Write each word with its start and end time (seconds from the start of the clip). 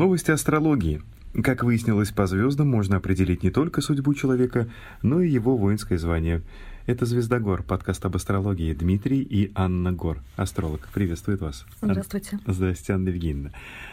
Новости 0.00 0.30
астрологии. 0.30 1.02
Как 1.42 1.62
выяснилось 1.62 2.10
по 2.10 2.26
звездам, 2.26 2.68
можно 2.70 2.96
определить 2.96 3.42
не 3.42 3.50
только 3.50 3.82
судьбу 3.82 4.14
человека, 4.14 4.66
но 5.02 5.20
и 5.20 5.28
его 5.28 5.58
воинское 5.58 5.98
звание. 5.98 6.40
Это 6.86 7.04
«Звездогор», 7.04 7.62
подкаст 7.62 8.02
об 8.06 8.16
астрологии. 8.16 8.72
Дмитрий 8.72 9.20
и 9.20 9.52
Анна 9.54 9.92
Гор, 9.92 10.22
астролог. 10.36 10.88
Приветствует 10.94 11.42
вас. 11.42 11.66
Здравствуйте. 11.82 12.38
Здравствуйте, 12.46 12.94
Анна 12.94 13.08
Евгеньевна. 13.10 13.50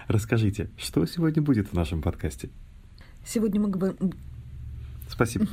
Расскажите, 0.07 0.69
что 0.77 1.05
сегодня 1.05 1.41
будет 1.41 1.67
в 1.67 1.73
нашем 1.73 2.01
подкасте? 2.01 2.51
Сегодня 3.25 3.59
мы. 3.59 3.69
Спасибо. 5.09 5.47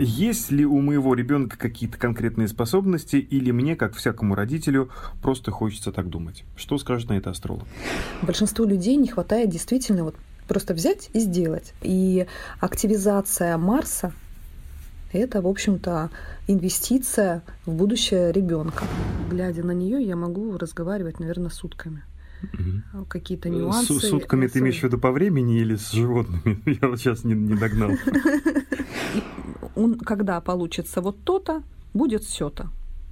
Есть 0.00 0.50
ли 0.50 0.64
у 0.64 0.80
моего 0.80 1.14
ребенка 1.14 1.58
какие-то 1.58 1.98
конкретные 1.98 2.48
способности, 2.48 3.16
или 3.16 3.50
мне, 3.50 3.76
как 3.76 3.94
всякому 3.94 4.34
родителю, 4.34 4.90
просто 5.22 5.50
хочется 5.50 5.92
так 5.92 6.08
думать? 6.08 6.44
Что 6.56 6.78
скажет 6.78 7.08
на 7.08 7.14
это 7.14 7.30
астролог? 7.30 7.64
Большинству 8.22 8.64
людей 8.64 8.96
не 8.96 9.08
хватает 9.08 9.50
действительно 9.50 10.04
вот 10.04 10.14
просто 10.46 10.74
взять 10.74 11.10
и 11.12 11.20
сделать. 11.20 11.74
И 11.82 12.26
активизация 12.60 13.56
Марса 13.58 14.12
это, 15.12 15.40
в 15.40 15.46
общем-то, 15.46 16.10
инвестиция 16.48 17.42
в 17.64 17.72
будущее 17.72 18.30
ребенка. 18.30 18.84
Глядя 19.30 19.62
на 19.62 19.72
нее, 19.72 20.02
я 20.02 20.16
могу 20.16 20.56
разговаривать, 20.58 21.18
наверное, 21.18 21.50
сутками. 21.50 22.02
Угу. 22.42 23.04
Какие-то 23.06 23.48
нюансы. 23.48 23.94
С 23.94 24.08
сутками 24.08 24.46
ты 24.46 24.60
имеешь 24.60 24.80
в 24.80 24.82
виду 24.84 24.98
по 24.98 25.10
времени 25.10 25.58
или 25.58 25.76
с 25.76 25.92
животными? 25.92 26.60
Я 26.80 26.88
вот 26.88 26.98
сейчас 26.98 27.24
не, 27.24 27.34
не 27.34 27.54
догнал. 27.54 27.90
Когда 30.04 30.40
получится 30.40 31.00
вот 31.00 31.22
то-то, 31.24 31.62
будет 31.94 32.22
все-то. 32.24 32.70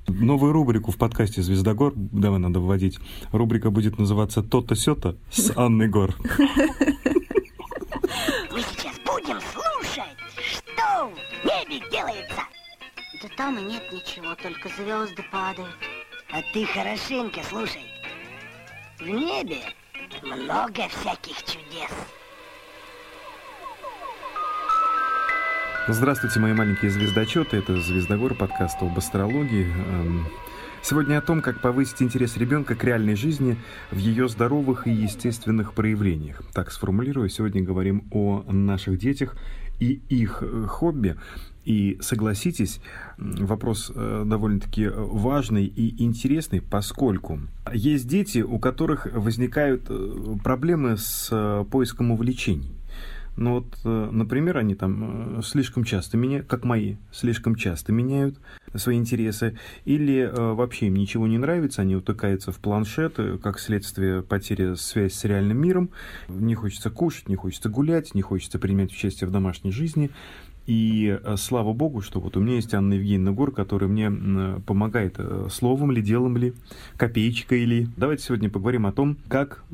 Новую 0.09 0.53
рубрику 0.53 0.93
в 0.93 0.97
подкасте 0.97 1.43
«Звездогор» 1.43 1.93
давай 1.97 2.39
надо 2.39 2.61
вводить. 2.61 2.99
Рубрика 3.33 3.71
будет 3.71 3.99
называться 3.99 4.43
«То-то, 4.43 4.77
сё-то» 4.77 5.17
с 5.31 5.53
Анной 5.57 5.89
Гор. 5.89 6.15
Да 13.23 13.29
там 13.37 13.59
и 13.59 13.63
нет 13.63 13.83
ничего, 13.93 14.35
только 14.37 14.69
звезды 14.69 15.25
падают. 15.33 15.75
А 16.31 16.43
ты 16.53 16.67
хорошенько 16.67 17.41
слушай. 17.49 17.86
В 19.07 19.09
небе 19.09 19.59
много 20.25 20.89
всяких 20.89 21.37
чудес. 21.45 21.93
Здравствуйте, 25.87 26.41
мои 26.41 26.53
маленькие 26.53 26.91
звездочеты. 26.91 27.59
Это 27.59 27.81
«Звездогор», 27.81 28.35
подкаст 28.35 28.83
об 28.83 28.99
астрологии. 28.99 29.65
Эм, 29.65 30.27
сегодня 30.83 31.19
о 31.19 31.21
том, 31.21 31.41
как 31.41 31.61
повысить 31.61 32.03
интерес 32.03 32.37
ребенка 32.37 32.75
к 32.75 32.83
реальной 32.83 33.15
жизни 33.15 33.57
в 33.93 33.97
ее 33.99 34.29
здоровых 34.29 34.89
и 34.89 34.91
естественных 34.91 35.75
проявлениях. 35.75 36.43
Так 36.53 36.73
сформулирую, 36.73 37.29
сегодня 37.29 37.63
говорим 37.63 38.09
о 38.11 38.43
наших 38.49 38.99
детях 38.99 39.37
и 39.81 40.01
их 40.09 40.43
э, 40.43 40.67
хобби. 40.69 41.17
И 41.65 41.99
согласитесь, 42.01 42.81
вопрос 43.19 43.91
э, 43.93 44.23
довольно-таки 44.25 44.89
важный 44.89 45.65
и 45.67 46.05
интересный, 46.05 46.61
поскольку 46.61 47.41
есть 47.75 48.07
дети, 48.07 48.39
у 48.39 48.61
которых 48.61 49.09
возникают 49.13 49.87
э, 49.89 50.37
проблемы 50.45 50.97
с 50.97 51.29
э, 51.33 51.65
поиском 51.69 52.13
увлечений. 52.13 52.71
Ну 53.37 53.55
вот, 53.55 53.85
например, 53.85 54.59
они 54.59 54.75
там 54.75 55.43
слишком 55.43 55.85
часто 55.85 56.17
меняют, 56.17 56.47
как 56.47 56.65
мои, 56.65 56.97
слишком 57.13 57.55
часто 57.55 57.93
меняют 57.93 58.39
свои 58.75 58.97
интересы, 58.97 59.59
или 59.85 60.31
вообще 60.35 60.87
им 60.87 60.95
ничего 60.95 61.27
не 61.27 61.39
нравится, 61.39 61.83
они 61.83 61.97
утыкаются 61.97 62.51
в 62.51 62.59
планшет, 62.59 63.19
как 63.43 63.59
следствие 63.59 64.23
потери 64.23 64.75
связи 64.75 65.13
с 65.13 65.25
реальным 65.25 65.59
миром, 65.59 65.91
не 66.29 66.55
хочется 66.55 66.91
кушать, 66.91 67.29
не 67.29 67.37
хочется 67.37 67.69
гулять, 67.69 68.15
не 68.15 68.23
хочется 68.23 68.59
принимать 68.59 68.93
участие 68.93 69.29
в 69.29 69.31
домашней 69.31 69.71
жизни, 69.71 70.11
и 70.67 71.19
э, 71.23 71.37
слава 71.37 71.73
богу, 71.73 72.01
что 72.01 72.21
вот 72.21 72.37
у 72.37 72.41
меня 72.41 72.57
есть 72.57 72.75
Анна 72.75 72.95
Евгеньевна 72.95 73.33
Гор, 73.33 73.53
которая 73.53 73.89
мне 73.89 74.11
помогает 74.67 75.15
э, 75.19 75.49
словом 75.51 75.93
ли, 75.93 76.03
делом 76.03 76.37
ли, 76.37 76.55
копеечкой 76.97 77.65
ли. 77.65 77.89
Давайте 77.97 78.25
сегодня 78.25 78.51
поговорим 78.51 78.87
о 78.87 78.93
том, 78.93 79.17
как 79.29 79.65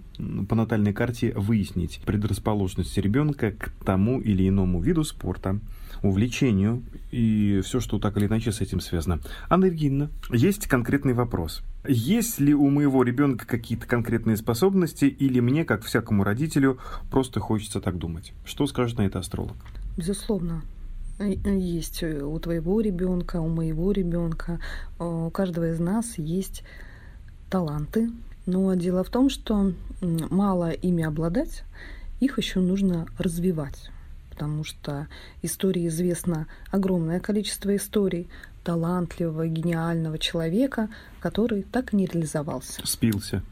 по 0.49 0.55
натальной 0.55 0.93
карте 0.93 1.33
выяснить 1.35 2.01
предрасположенность 2.05 2.97
ребенка 2.99 3.53
к 3.53 3.73
тому 3.85 4.21
или 4.21 4.49
иному 4.49 4.81
виду 4.81 5.05
спорта, 5.05 5.59
увлечению 6.03 6.83
и 7.11 7.61
все, 7.65 7.81
что 7.81 7.99
так 7.99 8.17
или 8.17 8.27
иначе 8.27 8.53
с 8.53 8.61
этим 8.61 8.81
связано. 8.81 9.21
Анна 9.49 9.67
Евгеньевна, 9.67 10.11
есть 10.31 10.67
конкретный 10.67 11.15
вопрос. 11.15 11.63
Есть 11.87 12.39
ли 12.39 12.55
у 12.55 12.69
моего 12.69 13.03
ребенка 13.03 13.47
какие-то 13.47 13.87
конкретные 13.87 14.37
способности, 14.37 15.07
или 15.07 15.41
мне, 15.41 15.65
как 15.65 15.85
всякому 15.85 16.23
родителю, 16.23 16.79
просто 17.11 17.41
хочется 17.41 17.81
так 17.81 17.99
думать? 17.99 18.33
Что 18.45 18.67
скажет 18.67 18.99
на 18.99 19.03
это 19.03 19.19
астролог? 19.19 19.57
Безусловно, 19.97 20.63
есть 21.23 22.03
у 22.03 22.39
твоего 22.39 22.81
ребенка, 22.81 23.41
у 23.41 23.49
моего 23.49 23.93
ребенка, 23.93 24.61
у 24.99 25.31
каждого 25.31 25.71
из 25.71 25.81
нас 25.81 26.19
есть 26.19 26.63
таланты. 27.51 28.11
Но 28.47 28.75
дело 28.75 29.05
в 29.05 29.11
том, 29.11 29.31
что 29.31 29.73
мало 30.01 30.71
ими 30.71 31.05
обладать, 31.05 31.65
их 32.21 32.39
еще 32.39 32.61
нужно 32.61 33.07
развивать. 33.19 33.91
Потому 34.31 34.65
что 34.65 35.07
истории 35.43 35.87
известно 35.89 36.47
огромное 36.71 37.21
количество 37.21 37.75
историй 37.77 38.29
талантливого, 38.65 39.47
гениального 39.47 40.19
человека, 40.19 40.89
который 41.21 41.63
так 41.63 41.93
и 41.93 41.97
не 41.97 42.07
реализовался. 42.07 42.85
Спился. 42.85 43.43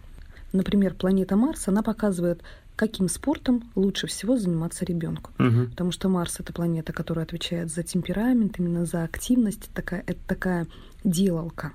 Например, 0.52 0.94
планета 0.94 1.36
Марс, 1.36 1.68
она 1.68 1.82
показывает 1.82 2.42
каким 2.80 3.10
спортом 3.10 3.70
лучше 3.74 4.06
всего 4.06 4.38
заниматься 4.38 4.86
ребенку. 4.86 5.32
Угу. 5.38 5.68
Потому 5.72 5.92
что 5.92 6.08
Марс 6.08 6.40
это 6.40 6.54
планета, 6.54 6.94
которая 6.94 7.26
отвечает 7.26 7.70
за 7.70 7.82
темперамент, 7.82 8.58
именно 8.58 8.86
за 8.86 9.04
активность. 9.04 9.68
Такая, 9.74 10.02
это 10.06 10.18
такая 10.26 10.66
делалка. 11.04 11.72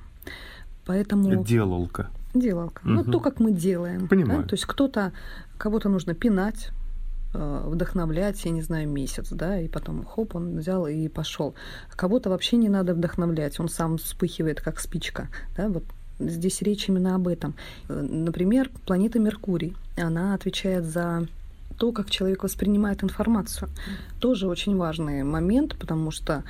Поэтому... 0.83 1.43
Делалка. 1.43 2.09
Делалка. 2.33 2.81
Угу. 2.81 2.89
Ну, 2.89 3.03
то, 3.03 3.19
как 3.19 3.39
мы 3.39 3.51
делаем. 3.51 4.07
Понимаю. 4.07 4.41
Да? 4.41 4.47
То 4.47 4.55
есть 4.55 4.65
кто-то, 4.65 5.13
кого-то 5.59 5.89
нужно 5.89 6.15
пинать, 6.15 6.71
э, 7.35 7.63
вдохновлять, 7.67 8.43
я 8.43 8.49
не 8.49 8.63
знаю, 8.63 8.89
месяц, 8.89 9.29
да, 9.29 9.59
и 9.59 9.67
потом 9.67 10.05
хоп, 10.05 10.35
он 10.35 10.57
взял 10.57 10.87
и 10.87 11.07
пошел. 11.07 11.53
Кого-то 11.95 12.31
вообще 12.31 12.57
не 12.57 12.69
надо 12.69 12.95
вдохновлять, 12.95 13.59
он 13.59 13.69
сам 13.69 13.99
вспыхивает, 13.99 14.59
как 14.59 14.79
спичка, 14.79 15.27
да, 15.55 15.69
вот 15.69 15.83
Здесь 16.19 16.61
речь 16.61 16.87
именно 16.87 17.15
об 17.15 17.27
этом. 17.27 17.55
Например, 17.87 18.69
планета 18.85 19.19
Меркурий. 19.19 19.75
Она 19.97 20.33
отвечает 20.33 20.85
за 20.85 21.27
то, 21.77 21.91
как 21.91 22.09
человек 22.09 22.43
воспринимает 22.43 23.03
информацию. 23.03 23.69
Тоже 24.19 24.47
очень 24.47 24.77
важный 24.77 25.23
момент, 25.23 25.75
потому 25.77 26.11
что 26.11 26.43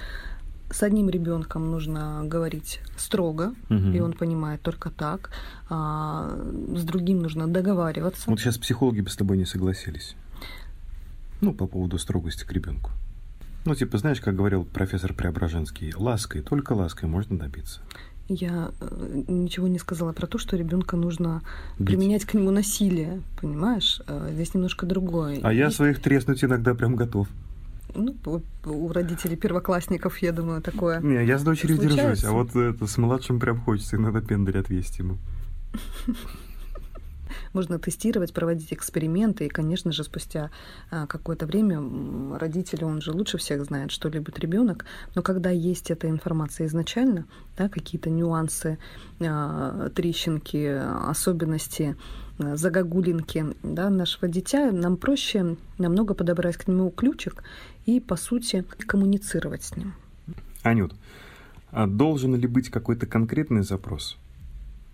с 0.69 0.83
одним 0.83 1.09
ребенком 1.09 1.71
нужно 1.71 2.21
говорить 2.25 2.79
строго, 2.97 3.53
угу. 3.69 3.91
и 3.91 3.99
он 3.99 4.13
понимает 4.13 4.61
только 4.61 4.89
так. 4.89 5.31
А 5.69 6.37
с 6.75 6.83
другим 6.83 7.21
нужно 7.21 7.47
договариваться. 7.47 8.29
Вот 8.29 8.39
сейчас 8.39 8.57
психологи 8.57 9.01
бы 9.01 9.09
с 9.09 9.15
тобой 9.15 9.37
не 9.37 9.45
согласились. 9.45 10.15
Ну, 11.41 11.53
по 11.53 11.67
поводу 11.67 11.97
строгости 11.97 12.43
к 12.43 12.51
ребенку. 12.51 12.91
Ну, 13.65 13.73
типа, 13.73 13.97
знаешь, 13.97 14.21
как 14.21 14.35
говорил 14.35 14.63
профессор 14.63 15.13
Преображенский, 15.13 15.91
лаской, 15.95 16.41
только 16.41 16.73
лаской 16.73 17.09
можно 17.09 17.37
добиться 17.37 17.81
я 18.27 18.71
э, 18.79 19.23
ничего 19.27 19.67
не 19.67 19.79
сказала 19.79 20.13
про 20.13 20.27
то, 20.27 20.37
что 20.37 20.57
ребенка 20.57 20.97
нужно 20.97 21.41
Бить. 21.77 21.87
применять 21.87 22.25
к 22.25 22.33
нему 22.33 22.51
насилие, 22.51 23.21
понимаешь? 23.39 24.01
Э, 24.07 24.29
здесь 24.33 24.53
немножко 24.53 24.85
другое. 24.85 25.39
А 25.43 25.53
я 25.53 25.69
своих 25.71 26.01
треснуть 26.01 26.43
иногда 26.43 26.73
прям 26.73 26.95
готов. 26.95 27.27
Ну, 27.93 28.15
у 28.65 28.91
родителей 28.91 29.37
первоклассников, 29.37 30.17
я 30.17 30.33
думаю, 30.33 30.61
такое. 30.61 30.99
Не, 30.99 31.25
я 31.25 31.37
с 31.37 31.43
дочерью 31.43 31.77
случается. 31.77 32.03
держусь, 32.03 32.23
а 32.25 32.31
вот 32.31 32.55
это 32.55 32.87
с 32.87 32.97
младшим 32.97 33.39
прям 33.39 33.61
хочется 33.61 33.95
иногда 33.95 34.21
пендель 34.21 34.59
отвести 34.59 35.03
ему. 35.03 35.17
можно 37.55 37.79
тестировать, 37.79 38.33
проводить 38.33 38.73
эксперименты, 38.73 39.45
и, 39.45 39.49
конечно 39.49 39.91
же, 39.91 40.03
спустя 40.03 40.51
а, 40.91 41.07
какое-то 41.07 41.45
время 41.45 42.37
родители, 42.37 42.83
он 42.83 43.01
же 43.01 43.13
лучше 43.13 43.37
всех 43.37 43.63
знает, 43.63 43.91
что 43.91 44.09
любит 44.09 44.37
ребенок, 44.39 44.85
но 45.15 45.21
когда 45.21 45.49
есть 45.49 45.89
эта 45.89 46.09
информация 46.09 46.67
изначально, 46.67 47.25
да, 47.57 47.69
какие-то 47.69 48.09
нюансы, 48.09 48.77
а, 49.21 49.89
трещинки, 49.89 50.81
особенности, 51.09 51.95
а, 52.37 52.57
загогулинки 52.57 53.45
да, 53.63 53.89
нашего 53.89 54.27
дитя, 54.27 54.71
нам 54.71 54.97
проще 54.97 55.55
намного 55.77 56.13
подобрать 56.13 56.57
к 56.57 56.67
нему 56.67 56.91
ключик 56.91 57.41
и, 57.85 58.01
по 58.01 58.17
сути, 58.17 58.65
коммуницировать 58.85 59.63
с 59.63 59.77
ним. 59.77 59.93
Анют, 60.61 60.93
а 61.71 61.87
должен 61.87 62.35
ли 62.35 62.47
быть 62.47 62.69
какой-то 62.69 63.05
конкретный 63.05 63.63
запрос? 63.63 64.17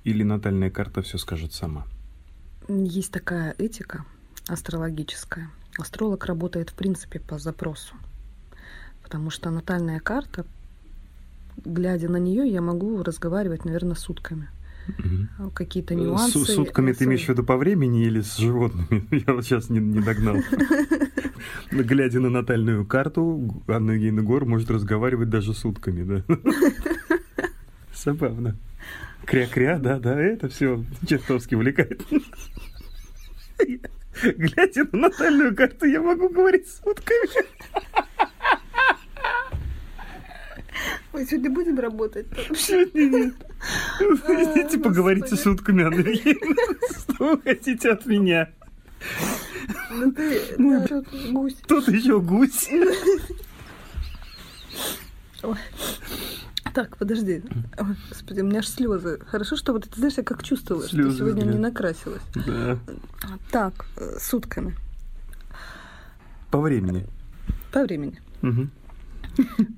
Или 0.03 0.21
натальная 0.21 0.69
карта 0.69 1.01
все 1.01 1.17
скажет 1.17 1.53
сама? 1.53 1.87
Есть 2.79 3.11
такая 3.11 3.53
этика 3.57 4.05
астрологическая. 4.47 5.49
Астролог 5.77 6.25
работает 6.25 6.69
в 6.69 6.73
принципе 6.73 7.19
по 7.19 7.37
запросу. 7.37 7.95
Потому 9.03 9.29
что 9.29 9.49
натальная 9.49 9.99
карта, 9.99 10.45
глядя 11.65 12.09
на 12.09 12.17
нее, 12.17 12.47
я 12.47 12.61
могу 12.61 13.03
разговаривать, 13.03 13.65
наверное, 13.65 13.95
сутками. 13.95 14.47
угу. 14.87 15.51
какие-то 15.51 15.95
нюансы. 15.95 16.39
С 16.39 16.55
сутками 16.55 16.93
ты 16.93 17.03
имеешь 17.05 17.25
в 17.25 17.29
виду 17.29 17.43
по 17.43 17.57
времени 17.57 18.03
или 18.05 18.21
с 18.21 18.37
животными? 18.37 19.05
Я 19.27 19.33
вот 19.33 19.43
сейчас 19.43 19.69
не, 19.69 19.79
не 19.79 19.99
догнал. 19.99 20.37
Глядя 21.71 22.19
на 22.19 22.29
натальную 22.29 22.85
карту, 22.85 23.63
Анна 23.67 23.91
Евгеньевна 23.91 24.21
Гор 24.21 24.45
может 24.45 24.71
разговаривать 24.71 25.29
даже 25.29 25.53
сутками, 25.53 26.03
да? 26.03 26.35
Забавно. 27.93 28.55
Кря-кря, 29.25 29.77
да, 29.77 29.99
да, 29.99 30.19
это 30.19 30.49
все 30.49 30.83
чертовски 31.07 31.55
увлекает. 31.55 32.01
Глядя 34.23 34.87
на 34.91 34.99
натальную 34.99 35.55
карту, 35.55 35.85
я 35.85 36.01
могу 36.01 36.29
говорить 36.29 36.67
сутками. 36.67 37.29
Мы 41.13 41.25
сегодня 41.25 41.51
будем 41.51 41.79
работать? 41.79 42.27
Сегодня 42.55 43.05
нет. 43.05 43.35
Идите 43.99 44.79
поговорите 44.79 45.35
сутками, 45.35 45.83
Анна 45.83 46.03
Что 46.89 47.35
вы 47.35 47.41
хотите 47.41 47.91
от 47.91 48.05
меня? 48.05 48.49
Ну 49.91 50.11
ты, 50.11 50.41
ну, 50.57 50.85
да, 50.87 51.03
гусь. 51.31 51.55
Тут 51.67 51.87
еще 51.89 52.19
гусь. 52.21 52.69
Ой. 55.43 55.57
Так, 56.73 56.97
подожди. 56.97 57.43
Ой, 57.77 57.95
господи, 58.09 58.41
у 58.41 58.45
меня 58.45 58.59
аж 58.59 58.67
слезы. 58.67 59.19
Хорошо, 59.27 59.55
что 59.55 59.73
вот 59.73 59.89
ты 59.89 59.97
знаешь, 59.97 60.15
я 60.17 60.23
как 60.23 60.43
чувствовала, 60.43 60.85
слезы, 60.85 61.09
что 61.09 61.19
сегодня 61.19 61.43
блин. 61.43 61.55
не 61.55 61.59
накрасилась. 61.59 62.21
Да. 62.45 62.79
Так, 63.51 63.85
э, 63.97 64.17
сутками. 64.19 64.75
По 66.49 66.59
времени. 66.59 67.07
По 67.71 67.83
времени. 67.83 68.19
Угу. 68.41 68.69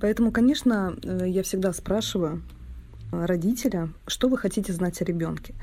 Поэтому, 0.00 0.32
конечно, 0.32 0.96
э, 1.02 1.28
я 1.28 1.42
всегда 1.42 1.72
спрашиваю 1.72 2.42
родителя, 3.10 3.90
что 4.06 4.28
вы 4.28 4.38
хотите 4.38 4.72
знать 4.72 5.00
о 5.00 5.04
ребенке. 5.04 5.54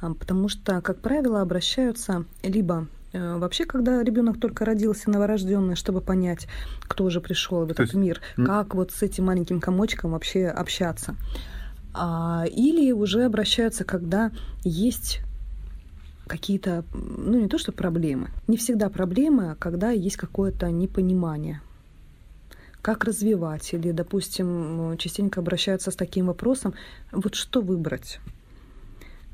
Потому 0.00 0.48
что, 0.48 0.80
как 0.82 1.00
правило, 1.00 1.40
обращаются 1.40 2.24
либо 2.42 2.82
э, 2.82 2.95
Вообще, 3.38 3.64
когда 3.64 4.02
ребенок 4.02 4.40
только 4.40 4.64
родился, 4.64 5.10
новорожденный, 5.10 5.76
чтобы 5.76 6.00
понять, 6.00 6.46
кто 6.82 7.08
же 7.10 7.20
пришел 7.20 7.64
в 7.64 7.70
этот 7.70 7.86
есть... 7.86 7.94
мир, 7.94 8.20
как 8.36 8.74
вот 8.74 8.92
с 8.92 9.02
этим 9.02 9.24
маленьким 9.26 9.60
комочком 9.60 10.12
вообще 10.12 10.46
общаться. 10.46 11.16
А, 11.94 12.44
или 12.50 12.92
уже 12.92 13.24
обращаются, 13.24 13.84
когда 13.84 14.30
есть 14.62 15.20
какие-то, 16.26 16.84
ну 16.92 17.38
не 17.38 17.48
то 17.48 17.58
что 17.58 17.72
проблемы, 17.72 18.30
не 18.48 18.56
всегда 18.56 18.90
проблемы, 18.90 19.52
а 19.52 19.54
когда 19.54 19.90
есть 19.90 20.16
какое-то 20.16 20.70
непонимание 20.70 21.60
как 22.86 23.02
развивать, 23.02 23.74
или, 23.74 23.90
допустим, 23.90 24.96
частенько 24.98 25.40
обращаются 25.40 25.90
с 25.90 25.96
таким 25.96 26.26
вопросом, 26.26 26.72
вот 27.10 27.34
что 27.34 27.60
выбрать? 27.60 28.20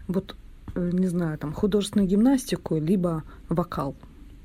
Вот, 0.08 0.32
э, 0.32 0.41
не 0.74 1.06
знаю, 1.08 1.38
там, 1.38 1.52
художественную 1.52 2.08
гимнастику, 2.08 2.78
либо 2.78 3.22
вокал. 3.48 3.94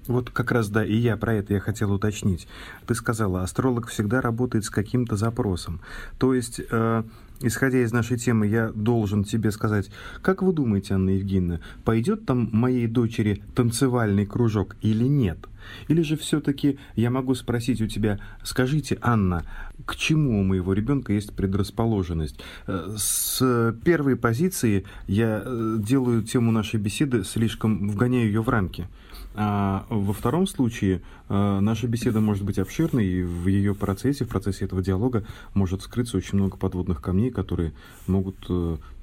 Вот 0.08 0.30
как 0.30 0.52
раз, 0.52 0.70
да, 0.70 0.86
и 0.86 0.96
я 0.96 1.18
про 1.18 1.36
это 1.36 1.54
я 1.54 1.60
хотел 1.60 1.92
уточнить. 1.92 2.48
Ты 2.86 2.96
сказала, 2.96 3.44
астролог 3.44 3.88
всегда 3.88 4.22
работает 4.22 4.64
с 4.64 4.70
каким-то 4.70 5.18
запросом. 5.18 5.82
То 6.18 6.34
есть, 6.34 6.62
э, 6.70 7.04
исходя 7.42 7.80
из 7.80 7.92
нашей 7.92 8.18
темы, 8.18 8.48
я 8.48 8.72
должен 8.74 9.26
тебе 9.26 9.52
сказать, 9.52 9.90
как 10.22 10.42
вы 10.42 10.54
думаете, 10.54 10.94
Анна 10.94 11.10
Евгеньевна, 11.10 11.60
пойдет 11.84 12.26
там 12.26 12.50
моей 12.54 12.88
дочери 12.88 13.44
танцевальный 13.54 14.26
кружок 14.26 14.78
или 14.82 15.06
нет? 15.06 15.40
Или 15.88 16.02
же 16.02 16.18
все-таки 16.18 16.78
я 16.96 17.10
могу 17.10 17.36
спросить 17.36 17.82
у 17.82 17.88
тебя, 17.88 18.20
скажите, 18.44 18.98
Анна, 19.02 19.44
к 19.86 19.96
чему 19.96 20.40
у 20.40 20.44
моего 20.44 20.74
ребенка 20.74 21.14
есть 21.14 21.34
предрасположенность? 21.34 22.40
Э, 22.68 22.94
с 22.98 23.74
первой 23.84 24.16
позиции 24.16 24.86
я 25.08 25.42
э, 25.46 25.78
делаю 25.80 26.24
тему 26.24 26.52
нашей 26.52 26.80
беседы 26.80 27.24
слишком, 27.24 27.90
вгоняю 27.90 28.28
ее 28.28 28.42
в 28.42 28.50
рамки. 28.50 28.88
А 29.36 29.86
во 29.90 30.14
втором 30.14 30.48
случае 30.48 31.02
э, 31.30 31.60
наша 31.60 31.88
беседа 31.88 32.20
может 32.20 32.44
быть 32.44 32.58
обширной, 32.58 33.06
и 33.06 33.24
в 33.24 33.48
ее 33.48 33.76
процессе, 33.76 34.26
в 34.26 34.30
процессе 34.30 34.66
этого 34.66 34.82
диалога 34.82 35.26
может 35.54 35.84
скрыться 35.84 36.18
очень 36.18 36.38
много 36.38 36.58
подводных 36.58 37.02
камней, 37.02 37.30
которые 37.30 37.74
могут, 38.08 38.50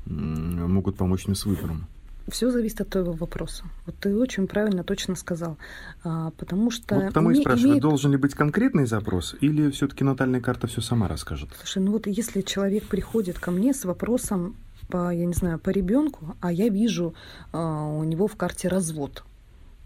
могут 0.06 0.96
помочь 0.96 1.26
мне 1.26 1.36
с 1.36 1.46
выбором. 1.46 1.86
Все 2.28 2.50
зависит 2.50 2.80
от 2.80 2.88
твоего 2.88 3.12
вопроса. 3.12 3.64
Вот 3.86 3.96
ты 3.96 4.16
очень 4.16 4.46
правильно, 4.46 4.82
точно 4.82 5.14
сказал. 5.14 5.58
А, 6.02 6.30
потому 6.38 6.70
что... 6.70 6.94
Вот 6.94 7.06
потому 7.08 7.30
и 7.30 7.34
спрашиваю, 7.34 7.72
имеет... 7.72 7.82
должен 7.82 8.12
ли 8.12 8.16
быть 8.16 8.34
конкретный 8.34 8.86
запрос, 8.86 9.36
или 9.40 9.70
все-таки 9.70 10.04
натальная 10.04 10.40
карта 10.40 10.66
все 10.66 10.80
сама 10.80 11.06
расскажет? 11.06 11.50
Слушай, 11.58 11.82
ну 11.82 11.92
вот 11.92 12.06
если 12.06 12.40
человек 12.40 12.84
приходит 12.84 13.38
ко 13.38 13.50
мне 13.50 13.74
с 13.74 13.84
вопросом 13.84 14.56
по, 14.88 15.12
я 15.12 15.26
не 15.26 15.34
знаю, 15.34 15.58
по 15.58 15.70
ребенку, 15.70 16.36
а 16.40 16.50
я 16.52 16.68
вижу 16.68 17.14
а, 17.52 17.86
у 17.86 18.04
него 18.04 18.26
в 18.26 18.36
карте 18.36 18.68
развод, 18.68 19.24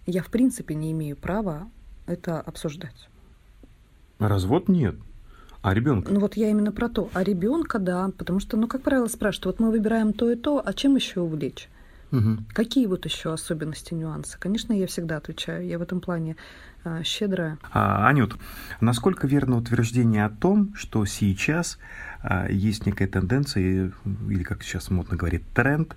я 0.06 0.22
в 0.22 0.28
принципе 0.28 0.74
не 0.74 0.92
имею 0.92 1.16
права 1.16 1.68
это 2.06 2.40
обсуждать. 2.40 3.08
Развод 4.18 4.68
нет. 4.68 4.96
А 5.60 5.74
ребенка? 5.74 6.12
Ну 6.12 6.20
вот 6.20 6.36
я 6.36 6.50
именно 6.50 6.72
про 6.72 6.88
то. 6.88 7.10
А 7.12 7.22
ребенка, 7.22 7.78
да, 7.78 8.10
потому 8.16 8.40
что, 8.40 8.56
ну, 8.56 8.68
как 8.68 8.82
правило, 8.82 9.06
спрашивают, 9.06 9.58
вот 9.58 9.60
мы 9.60 9.72
выбираем 9.72 10.12
то 10.12 10.30
и 10.30 10.36
то, 10.36 10.62
а 10.64 10.72
чем 10.72 10.94
еще 10.94 11.20
увлечь? 11.20 11.68
Угу. 12.10 12.38
Какие 12.54 12.86
вот 12.86 13.04
еще 13.04 13.32
особенности, 13.32 13.94
нюансы? 13.94 14.38
Конечно, 14.38 14.72
я 14.72 14.86
всегда 14.86 15.18
отвечаю. 15.18 15.66
Я 15.66 15.78
в 15.78 15.82
этом 15.82 16.00
плане 16.00 16.36
э, 16.84 17.02
щедрая. 17.04 17.58
А, 17.72 18.08
Анют, 18.08 18.36
насколько 18.80 19.26
верно 19.26 19.56
утверждение 19.58 20.24
о 20.24 20.30
том, 20.30 20.74
что 20.74 21.04
сейчас 21.04 21.78
э, 22.22 22.46
есть 22.50 22.86
некая 22.86 23.08
тенденция, 23.08 23.92
или 24.28 24.42
как 24.42 24.62
сейчас 24.62 24.90
модно 24.90 25.16
говорить, 25.16 25.42
тренд 25.52 25.96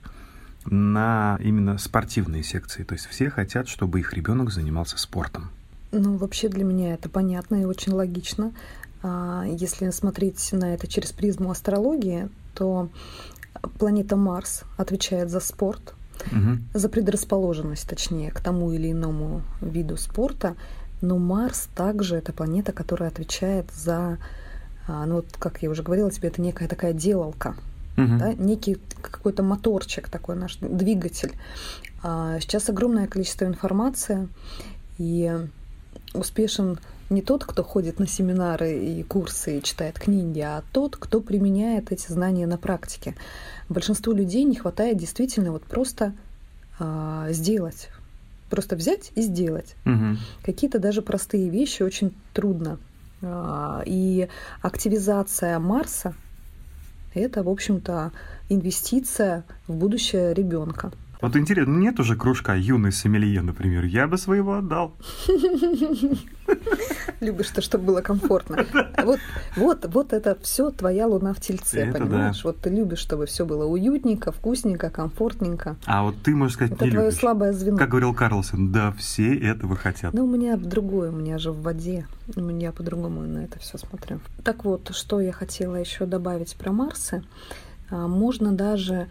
на 0.66 1.40
именно 1.42 1.78
спортивные 1.78 2.44
секции? 2.44 2.84
То 2.84 2.94
есть 2.94 3.06
все 3.08 3.30
хотят, 3.30 3.70
чтобы 3.70 4.00
их 4.00 4.14
ребенок 4.14 4.52
занимался 4.52 4.98
спортом. 4.98 5.50
Ну, 5.94 6.18
вообще 6.18 6.50
для 6.50 6.64
меня 6.64 6.94
это 6.94 7.10
понятно 7.10 7.62
и 7.62 7.66
очень 7.66 7.92
логично. 7.94 8.54
Если 9.04 9.90
смотреть 9.90 10.54
на 10.54 10.74
это 10.74 10.88
через 10.88 11.12
призму 11.12 11.52
астрологии, 11.52 12.30
то 12.54 12.88
планета 13.80 14.16
Марс 14.16 14.64
отвечает 14.78 15.30
за 15.30 15.40
спорт, 15.40 15.96
угу. 16.28 16.58
за 16.74 16.90
предрасположенность, 16.90 17.88
точнее, 17.88 18.32
к 18.32 18.40
тому 18.40 18.72
или 18.72 18.92
иному 18.92 19.42
виду 19.62 19.98
спорта. 19.98 20.56
Но 21.02 21.18
Марс 21.18 21.68
также 21.76 22.16
это 22.16 22.32
планета, 22.32 22.74
которая 22.74 23.10
отвечает 23.10 23.66
за, 23.72 24.18
а, 24.88 25.06
ну 25.06 25.16
вот 25.16 25.28
как 25.40 25.64
я 25.64 25.70
уже 25.70 25.84
говорила 25.84 26.12
тебе, 26.12 26.30
это 26.30 26.42
некая 26.42 26.68
такая 26.68 26.94
делалка, 26.94 27.56
угу. 27.98 28.18
да, 28.20 28.34
некий 28.34 28.78
какой-то 29.02 29.42
моторчик 29.42 30.10
такой 30.10 30.36
наш 30.36 30.58
двигатель. 30.58 31.34
А 32.04 32.40
сейчас 32.40 32.70
огромное 32.70 33.08
количество 33.08 33.46
информации, 33.46 34.28
и 34.98 35.32
успешен 36.14 36.80
не 37.10 37.22
тот, 37.22 37.44
кто 37.44 37.64
ходит 37.64 38.00
на 38.00 38.08
семинары 38.08 38.80
и 38.80 39.04
курсы 39.04 39.58
и 39.58 39.64
читает 39.64 40.00
книги, 40.00 40.40
а 40.40 40.64
тот, 40.72 40.96
кто 40.96 41.20
применяет 41.20 41.92
эти 41.92 42.12
знания 42.12 42.48
на 42.48 42.58
практике. 42.58 43.16
Большинству 43.72 44.14
людей 44.14 44.44
не 44.44 44.56
хватает 44.56 44.98
действительно 44.98 45.52
вот 45.52 45.64
просто 45.64 46.14
а, 46.80 47.28
сделать. 47.32 47.90
Просто 48.50 48.76
взять 48.76 49.12
и 49.16 49.22
сделать. 49.22 49.76
Угу. 49.86 50.18
Какие-то 50.44 50.80
даже 50.80 51.02
простые 51.02 51.50
вещи 51.50 51.84
очень 51.84 52.14
трудно. 52.34 52.80
А, 53.22 53.82
и 53.86 54.28
активизация 54.62 55.58
Марса 55.60 56.14
это, 57.14 57.44
в 57.44 57.50
общем-то, 57.50 58.12
инвестиция 58.50 59.44
в 59.68 59.76
будущее 59.76 60.34
ребенка. 60.34 60.92
Вот 61.22 61.36
интересно, 61.36 61.74
ну 61.74 61.80
нет 61.80 62.00
уже 62.00 62.16
кружка 62.16 62.56
юный 62.56 62.92
сомелье, 62.92 63.42
например. 63.42 63.84
Я 63.86 64.08
бы 64.08 64.18
своего 64.18 64.56
отдал. 64.56 64.96
Любишь 67.22 67.50
то, 67.50 67.62
чтобы 67.62 67.86
было 67.86 68.02
комфортно. 68.02 68.66
Вот, 69.02 69.20
вот, 69.56 69.86
вот 69.94 70.14
это 70.14 70.38
все 70.42 70.70
твоя 70.70 71.08
луна 71.08 71.34
в 71.34 71.40
тельце, 71.40 71.80
это 71.80 72.00
понимаешь? 72.00 72.44
Да. 72.44 72.50
Вот 72.50 72.60
ты 72.60 72.70
любишь, 72.70 73.00
чтобы 73.00 73.26
все 73.26 73.46
было 73.46 73.66
уютненько, 73.66 74.32
вкусненько, 74.32 74.90
комфортненько. 74.90 75.76
А 75.86 76.04
вот 76.04 76.16
ты, 76.24 76.36
можешь 76.36 76.56
сказать, 76.56 76.74
это 76.74 76.86
не 76.86 76.92
твое 76.92 77.08
любишь. 77.08 77.20
слабое 77.20 77.54
звено. 77.54 77.78
Как 77.78 77.90
говорил 77.90 78.14
Карлсон, 78.14 78.72
да, 78.72 78.92
все 78.92 79.36
этого 79.38 79.76
хотят. 79.76 80.14
Ну, 80.14 80.26
у 80.26 80.28
меня 80.28 80.56
другое, 80.58 81.10
у 81.10 81.16
меня 81.16 81.40
же 81.40 81.52
в 81.52 81.62
воде. 81.62 82.06
У 82.36 82.42
меня 82.42 82.72
по-другому 82.72 83.22
на 83.22 83.40
это 83.40 83.58
все 83.60 83.78
смотрю. 83.78 84.20
Так 84.44 84.66
вот, 84.66 84.94
что 84.94 85.20
я 85.20 85.32
хотела 85.32 85.76
еще 85.76 86.06
добавить 86.06 86.56
про 86.56 86.72
Марсы. 86.72 87.24
А, 87.90 88.08
можно 88.08 88.52
даже 88.52 89.08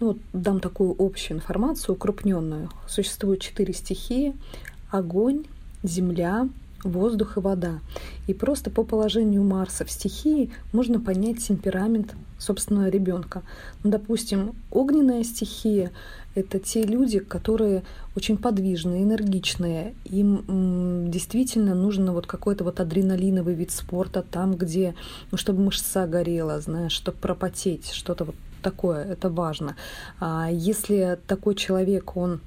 ну, 0.00 0.08
вот 0.08 0.18
дам 0.32 0.60
такую 0.60 0.94
общую 0.98 1.38
информацию, 1.38 1.94
укрупненную. 1.94 2.70
Существует 2.86 3.40
четыре 3.40 3.72
стихии– 3.72 4.34
огонь, 4.90 5.44
земля, 5.82 6.48
воздух 6.84 7.36
и 7.36 7.40
вода. 7.40 7.80
И 8.26 8.34
просто 8.34 8.70
по 8.70 8.84
положению 8.84 9.42
Марса 9.42 9.84
в 9.84 9.90
стихии 9.90 10.50
можно 10.72 11.00
понять 11.00 11.46
темперамент 11.46 12.14
собственного 12.38 12.88
ребенка. 12.88 13.42
Ну, 13.82 13.90
допустим, 13.90 14.54
огненная 14.70 15.24
стихия— 15.24 15.90
это 16.34 16.58
те 16.58 16.82
люди, 16.82 17.18
которые 17.18 17.82
очень 18.16 18.36
подвижные, 18.36 19.02
энергичные. 19.02 19.94
Им 20.04 21.10
действительно 21.10 21.74
нужно 21.74 22.12
вот 22.12 22.26
какой-то 22.26 22.64
вот 22.64 22.80
адреналиновый 22.80 23.54
вид 23.54 23.70
спорта 23.70 24.22
там, 24.22 24.54
где, 24.54 24.94
ну, 25.30 25.38
чтобы 25.38 25.62
мышца 25.62 26.06
горела, 26.06 26.60
знаешь, 26.60 26.92
чтобы 26.92 27.18
пропотеть, 27.18 27.90
что-то 27.90 28.24
вот 28.24 28.34
такое, 28.62 29.04
это 29.04 29.28
важно. 29.28 29.76
А 30.18 30.48
если 30.50 31.18
такой 31.26 31.54
человек, 31.54 32.16
он 32.16 32.40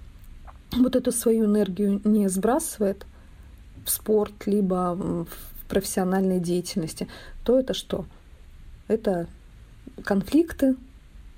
вот 0.71 0.95
эту 0.95 1.11
свою 1.11 1.45
энергию 1.45 2.01
не 2.03 2.27
сбрасывает 2.29 3.05
в 3.85 3.89
спорт, 3.89 4.33
либо 4.45 4.95
в 4.95 5.27
профессиональной 5.67 6.39
деятельности, 6.39 7.07
то 7.43 7.59
это 7.59 7.73
что? 7.73 8.05
Это 8.87 9.27
конфликты, 10.03 10.75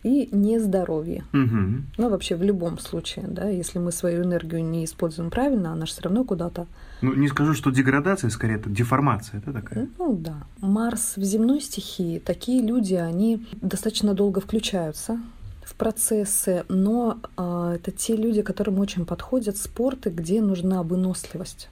и 0.06 0.30
нездоровье. 0.32 1.24
Угу. 1.34 1.84
Ну, 1.98 2.10
вообще 2.10 2.36
в 2.36 2.44
любом 2.44 2.78
случае, 2.78 3.26
да, 3.28 3.50
если 3.50 3.80
мы 3.80 3.92
свою 3.92 4.24
энергию 4.24 4.64
не 4.64 4.86
используем 4.86 5.32
правильно, 5.32 5.72
она 5.72 5.88
же 5.88 5.94
все 5.94 6.04
равно 6.04 6.24
куда-то. 6.24 6.68
Ну, 7.02 7.16
не 7.16 7.28
скажу, 7.28 7.56
что 7.56 7.72
деградация, 7.72 8.30
скорее, 8.30 8.58
это 8.58 8.70
деформация, 8.70 9.40
это 9.40 9.52
такая. 9.52 9.90
Ну, 9.98 10.16
да. 10.16 10.44
Марс 10.62 11.18
в 11.18 11.24
земной 11.24 11.60
стихии, 11.60 12.20
такие 12.20 12.62
люди, 12.62 12.94
они 12.94 13.48
достаточно 13.64 14.14
долго 14.14 14.42
включаются 14.42 15.20
в 15.64 15.74
процессы, 15.74 16.66
но 16.70 17.18
э, 17.36 17.78
это 17.78 17.90
те 17.90 18.16
люди, 18.16 18.44
которым 18.44 18.78
очень 18.78 19.08
подходят 19.08 19.58
спорты, 19.58 20.12
где 20.12 20.40
нужна 20.40 20.84
выносливость 20.84 21.70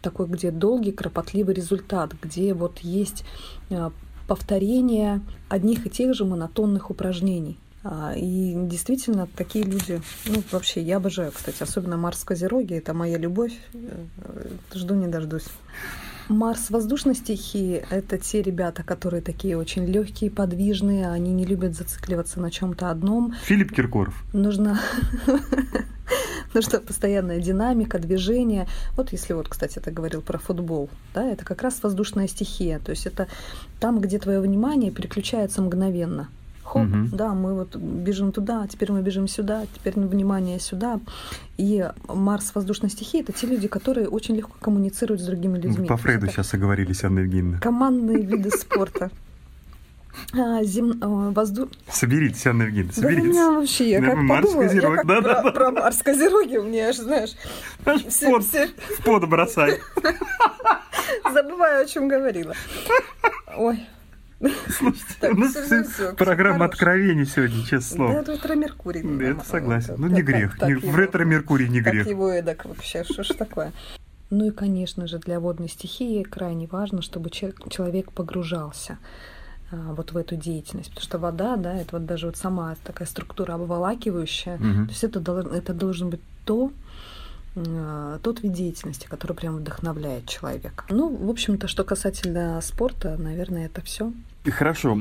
такой, 0.00 0.26
где 0.26 0.50
долгий, 0.50 0.92
кропотливый 0.92 1.54
результат, 1.54 2.12
где 2.22 2.54
вот 2.54 2.78
есть 2.80 3.24
а, 3.70 3.92
повторение 4.26 5.20
одних 5.48 5.86
и 5.86 5.90
тех 5.90 6.14
же 6.14 6.24
монотонных 6.24 6.90
упражнений. 6.90 7.58
А, 7.82 8.12
и 8.14 8.54
действительно, 8.54 9.26
такие 9.36 9.64
люди, 9.64 10.02
ну, 10.26 10.42
вообще, 10.52 10.82
я 10.82 10.98
обожаю, 10.98 11.32
кстати, 11.32 11.62
особенно 11.62 11.96
Марс 11.96 12.24
Козероги, 12.24 12.74
это 12.74 12.92
моя 12.92 13.16
любовь, 13.16 13.54
э, 13.72 14.06
жду 14.74 14.94
не 14.94 15.06
дождусь. 15.06 15.46
Марс 16.30 16.70
воздушной 16.70 17.16
стихии— 17.16 17.84
это 17.90 18.16
те 18.16 18.40
ребята, 18.40 18.84
которые 18.84 19.20
такие 19.20 19.58
очень 19.58 19.84
легкие, 19.84 20.30
подвижные, 20.30 21.10
они 21.10 21.32
не 21.32 21.44
любят 21.44 21.74
зацикливаться 21.74 22.38
на 22.40 22.52
чем-то 22.52 22.88
одном. 22.88 23.34
Филипп 23.42 23.74
Киркоров. 23.74 24.14
Нужно 24.32 24.78
ну 26.54 26.62
что, 26.62 26.78
постоянная 26.80 27.40
динамика, 27.40 27.98
движение. 27.98 28.68
Вот 28.96 29.10
если 29.10 29.32
вот, 29.32 29.48
кстати, 29.48 29.80
ты 29.80 29.90
говорил 29.90 30.22
про 30.22 30.38
футбол, 30.38 30.88
да, 31.14 31.24
это 31.28 31.44
как 31.44 31.62
раз 31.62 31.82
воздушная 31.82 32.28
стихия. 32.28 32.78
То 32.78 32.90
есть 32.90 33.06
это 33.06 33.26
там, 33.80 34.00
где 34.00 34.20
твое 34.20 34.40
внимание 34.40 34.92
переключается 34.92 35.62
мгновенно. 35.62 36.28
Хоп, 36.70 36.82
угу. 36.82 37.08
да, 37.10 37.34
мы 37.34 37.54
вот 37.54 37.74
бежим 37.74 38.30
туда, 38.30 38.64
теперь 38.68 38.92
мы 38.92 39.02
бежим 39.02 39.26
сюда, 39.26 39.66
теперь 39.74 39.98
внимание 39.98 40.60
сюда. 40.60 41.00
И 41.56 41.84
Марс 42.06 42.54
воздушной 42.54 42.90
стихии 42.90 43.22
это 43.22 43.32
те 43.32 43.48
люди, 43.48 43.66
которые 43.66 44.08
очень 44.08 44.36
легко 44.36 44.54
коммуницируют 44.60 45.20
с 45.20 45.24
другими 45.24 45.58
людьми. 45.58 45.88
По 45.88 45.96
Фрейду 45.96 46.28
сейчас 46.28 46.54
оговорились, 46.54 47.02
Анна 47.02 47.20
Евгеньевна. 47.20 47.58
Командные 47.58 48.22
виды 48.22 48.50
спорта. 48.50 49.10
А, 50.32 50.62
зем... 50.62 50.96
А, 51.00 51.30
воздух... 51.30 51.70
Соберитесь, 51.90 52.46
Анна 52.46 52.62
Евгеньевна, 52.62 52.92
соберитесь. 52.92 53.34
Да 53.34 53.50
вообще, 53.50 53.90
я 53.90 54.00
как 54.00 54.16
Марс 54.18 54.46
подумала, 54.46 54.68
Козерог, 54.68 54.90
я 54.90 54.96
как 54.96 55.06
да, 55.06 55.22
про, 55.22 55.42
да, 55.42 55.50
про 55.50 55.70
Марс 55.72 56.02
Козероги, 56.04 56.56
у 56.56 56.62
меня 56.62 56.88
аж, 56.90 56.96
знаешь, 56.98 57.30
Аж 57.84 58.04
все, 58.04 58.28
в 58.28 58.30
пот, 58.30 58.44
все 58.44 58.68
в 58.68 59.04
пот 59.04 59.24
бросай. 59.28 59.80
забываю, 61.32 61.82
о 61.82 61.86
чем 61.86 62.06
говорила. 62.06 62.54
Ой. 63.56 63.84
Слушайте, 64.40 65.04
Так, 65.20 65.32
у 65.34 65.36
нас 65.36 65.54
программа 66.16 66.64
откровений 66.64 67.26
сегодня, 67.26 67.62
честное 67.64 67.80
Да, 67.80 68.12
слово. 68.12 68.20
это 68.22 68.32
ретро-меркурий. 68.32 69.02
Да, 69.02 69.24
это 69.24 69.44
согласен. 69.44 69.94
Ну, 69.98 70.08
так- 70.08 70.12
не 70.16 70.22
так- 70.22 70.26
грех. 70.26 70.58
так 70.58 70.82
В 70.82 70.96
ретро-меркурий 70.96 71.68
не 71.68 71.82
Так 71.82 71.92
грех. 71.92 72.06
его 72.06 72.30
эдак 72.30 72.64
вообще, 72.64 73.04
что 73.04 73.22
ж 73.22 73.28
такое? 73.28 73.72
Ну 74.30 74.46
и, 74.46 74.50
конечно 74.50 75.06
же, 75.06 75.18
для 75.18 75.40
водной 75.40 75.68
стихии 75.68 76.22
крайне 76.22 76.66
важно, 76.70 77.02
чтобы 77.02 77.30
че- 77.30 77.52
человек 77.68 78.12
погружался 78.12 78.98
а, 79.72 79.94
вот 79.94 80.10
в 80.12 80.16
эту 80.16 80.34
деятельность. 80.36 80.88
Потому 80.90 81.04
что 81.04 81.18
вода, 81.18 81.56
да, 81.56 81.74
это 81.76 81.96
вот 81.98 82.06
даже 82.06 82.26
вот 82.26 82.36
сама 82.36 82.74
такая 82.82 83.06
структура 83.06 83.54
обволакивающая. 83.54 84.56
Мгм. 84.56 84.86
То 84.86 84.90
есть 84.92 85.04
это, 85.04 85.20
это 85.54 85.74
должен 85.74 86.10
быть 86.10 86.20
то, 86.44 86.72
тот 87.54 88.42
вид 88.42 88.52
деятельности, 88.52 89.06
который 89.08 89.32
прям 89.34 89.56
вдохновляет 89.56 90.26
человека. 90.26 90.84
Ну, 90.88 91.14
в 91.14 91.28
общем-то, 91.28 91.66
что 91.68 91.84
касательно 91.84 92.60
спорта, 92.62 93.16
наверное, 93.18 93.66
это 93.66 93.82
все. 93.82 94.12
Хорошо, 94.44 94.98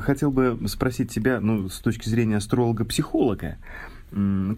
хотел 0.00 0.30
бы 0.30 0.58
спросить 0.66 1.12
тебя, 1.12 1.40
ну, 1.40 1.68
с 1.68 1.78
точки 1.78 2.08
зрения 2.08 2.38
астролога-психолога, 2.38 3.58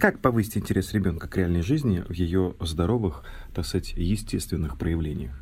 как 0.01 0.21
повысить 0.21 0.57
интерес 0.57 0.95
ребенка 0.95 1.29
к 1.29 1.37
реальной 1.37 1.63
жизни 1.63 2.05
в 2.09 2.13
ее 2.13 2.55
здоровых, 2.61 3.25
так 3.53 3.67
сказать, 3.67 3.93
естественных 3.97 4.79
проявлениях? 4.79 5.33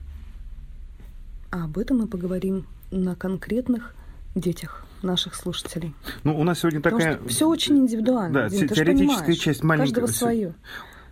А 1.52 1.64
об 1.64 1.78
этом 1.78 1.98
мы 1.98 2.06
поговорим 2.08 2.66
на 2.90 3.14
конкретных 3.14 3.94
детях 4.34 4.84
наших 5.02 5.34
слушателей. 5.34 5.94
Ну, 6.24 6.38
у 6.38 6.44
нас 6.44 6.60
сегодня 6.60 6.80
такая... 6.80 7.20
все 7.26 7.48
очень 7.48 7.78
индивидуально. 7.78 8.42
Да, 8.42 8.48
Дим, 8.48 8.68
ж 8.68 8.72
теоретическая 8.72 9.34
часть 9.34 9.62
маленькая. 9.62 10.00
Каждого 10.00 10.06
свое. 10.06 10.54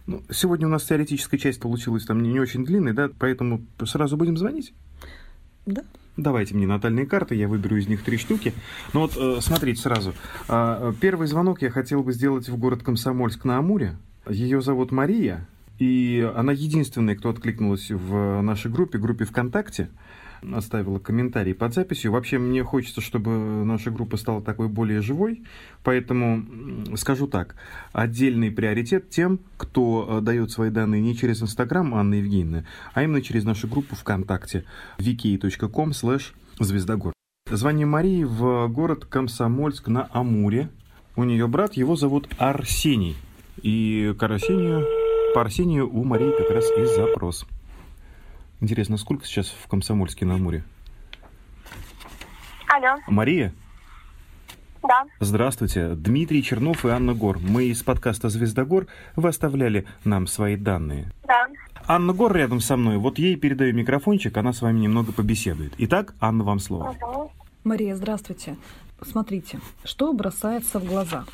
Ну, 0.08 0.22
сегодня 0.30 0.66
у 0.66 0.70
нас 0.70 0.84
теоретическая 0.84 1.36
часть 1.36 1.60
получилась 1.60 2.06
там 2.06 2.22
не, 2.22 2.32
не 2.32 2.40
очень 2.40 2.64
длинной, 2.64 2.94
да, 2.94 3.10
поэтому 3.18 3.60
сразу 3.84 4.16
будем 4.16 4.38
звонить. 4.38 4.72
Да. 5.66 5.82
Давайте 6.16 6.54
мне 6.54 6.66
натальные 6.66 7.04
карты, 7.04 7.34
я 7.34 7.46
выберу 7.46 7.76
из 7.76 7.88
них 7.88 8.02
три 8.02 8.16
штуки. 8.16 8.54
Ну 8.94 9.00
вот, 9.00 9.18
э, 9.18 9.42
смотрите 9.42 9.82
сразу. 9.82 10.14
А, 10.48 10.94
Первый 10.98 11.26
звонок 11.26 11.60
я 11.60 11.68
хотел 11.68 12.02
бы 12.02 12.14
сделать 12.14 12.48
в 12.48 12.56
город 12.56 12.82
Комсомольск 12.82 13.44
на 13.44 13.58
Амуре. 13.58 13.98
Ее 14.26 14.62
зовут 14.62 14.92
Мария, 14.92 15.46
и 15.78 16.26
она 16.34 16.52
единственная, 16.52 17.14
кто 17.14 17.28
откликнулась 17.28 17.90
в 17.90 18.40
нашей 18.40 18.70
группе, 18.70 18.96
группе 18.96 19.26
ВКонтакте, 19.26 19.90
оставила 20.52 20.99
комментарий 20.99 21.54
под 21.54 21.75
записью. 21.75 22.12
Вообще 22.12 22.38
мне 22.38 22.62
хочется, 22.62 23.00
чтобы 23.00 23.30
наша 23.64 23.90
группа 23.90 24.16
стала 24.16 24.42
такой 24.42 24.68
более 24.68 25.00
живой, 25.00 25.45
поэтому 25.85 26.97
скажу 26.97 27.26
так. 27.26 27.57
Отдельный 27.92 28.50
приоритет 28.50 29.11
тем, 29.11 29.40
кто 29.57 30.07
э, 30.09 30.21
дает 30.21 30.50
свои 30.50 30.71
данные 30.71 31.00
не 31.00 31.16
через 31.16 31.42
Инстаграм 31.42 31.95
Анны 31.95 32.14
Евгеньевны, 32.14 32.66
а 32.95 33.02
именно 33.02 33.23
через 33.23 33.45
нашу 33.45 33.68
группу 33.68 33.97
ВКонтакте 33.97 34.64
wiki.com 34.99 35.90
slash 35.90 36.33
звездогор. 36.59 37.12
Звоним 37.50 37.90
Марии 37.90 38.25
в 38.25 38.68
город 38.68 39.07
Комсомольск 39.07 39.88
на 39.88 40.09
Амуре. 40.12 40.68
У 41.16 41.25
нее 41.25 41.49
брат, 41.49 41.75
его 41.75 41.97
зовут 41.97 42.28
Арсений. 42.38 43.16
И 43.62 44.14
к 44.18 44.23
Арсению, 44.23 44.85
по 45.35 45.40
Арсению 45.40 45.90
у 45.90 46.04
Марии 46.04 46.30
как 46.37 46.50
раз 46.50 46.66
и 46.78 46.85
запрос. 46.85 47.47
Интересно, 48.60 48.96
сколько 48.96 49.24
сейчас 49.24 49.46
в 49.48 49.68
Комсомольске 49.68 50.26
на 50.26 50.34
Амуре? 50.34 50.64
Алло, 52.66 52.96
Мария, 53.06 53.54
да. 54.82 55.04
здравствуйте. 55.20 55.94
Дмитрий 55.94 56.42
Чернов 56.42 56.84
и 56.84 56.88
Анна 56.88 57.14
Гор. 57.14 57.38
Мы 57.38 57.66
из 57.66 57.82
подкаста 57.82 58.28
«Звездогор». 58.28 58.88
Вы 59.14 59.28
оставляли 59.28 59.86
нам 60.04 60.26
свои 60.26 60.56
данные. 60.56 61.12
Да. 61.26 61.46
Анна 61.86 62.12
Гор 62.12 62.34
рядом 62.34 62.60
со 62.60 62.76
мной. 62.76 62.98
Вот 62.98 63.18
ей 63.18 63.36
передаю 63.36 63.74
микрофончик, 63.74 64.36
она 64.36 64.52
с 64.52 64.60
вами 64.60 64.80
немного 64.80 65.12
побеседует. 65.12 65.74
Итак, 65.78 66.14
Анна, 66.20 66.42
вам 66.42 66.58
слово. 66.58 66.92
Мгм. 66.92 67.30
Мария, 67.64 67.94
здравствуйте. 67.94 68.56
Смотрите, 69.02 69.60
что 69.84 70.12
бросается 70.12 70.80
в 70.80 70.84
глаза? 70.84 71.24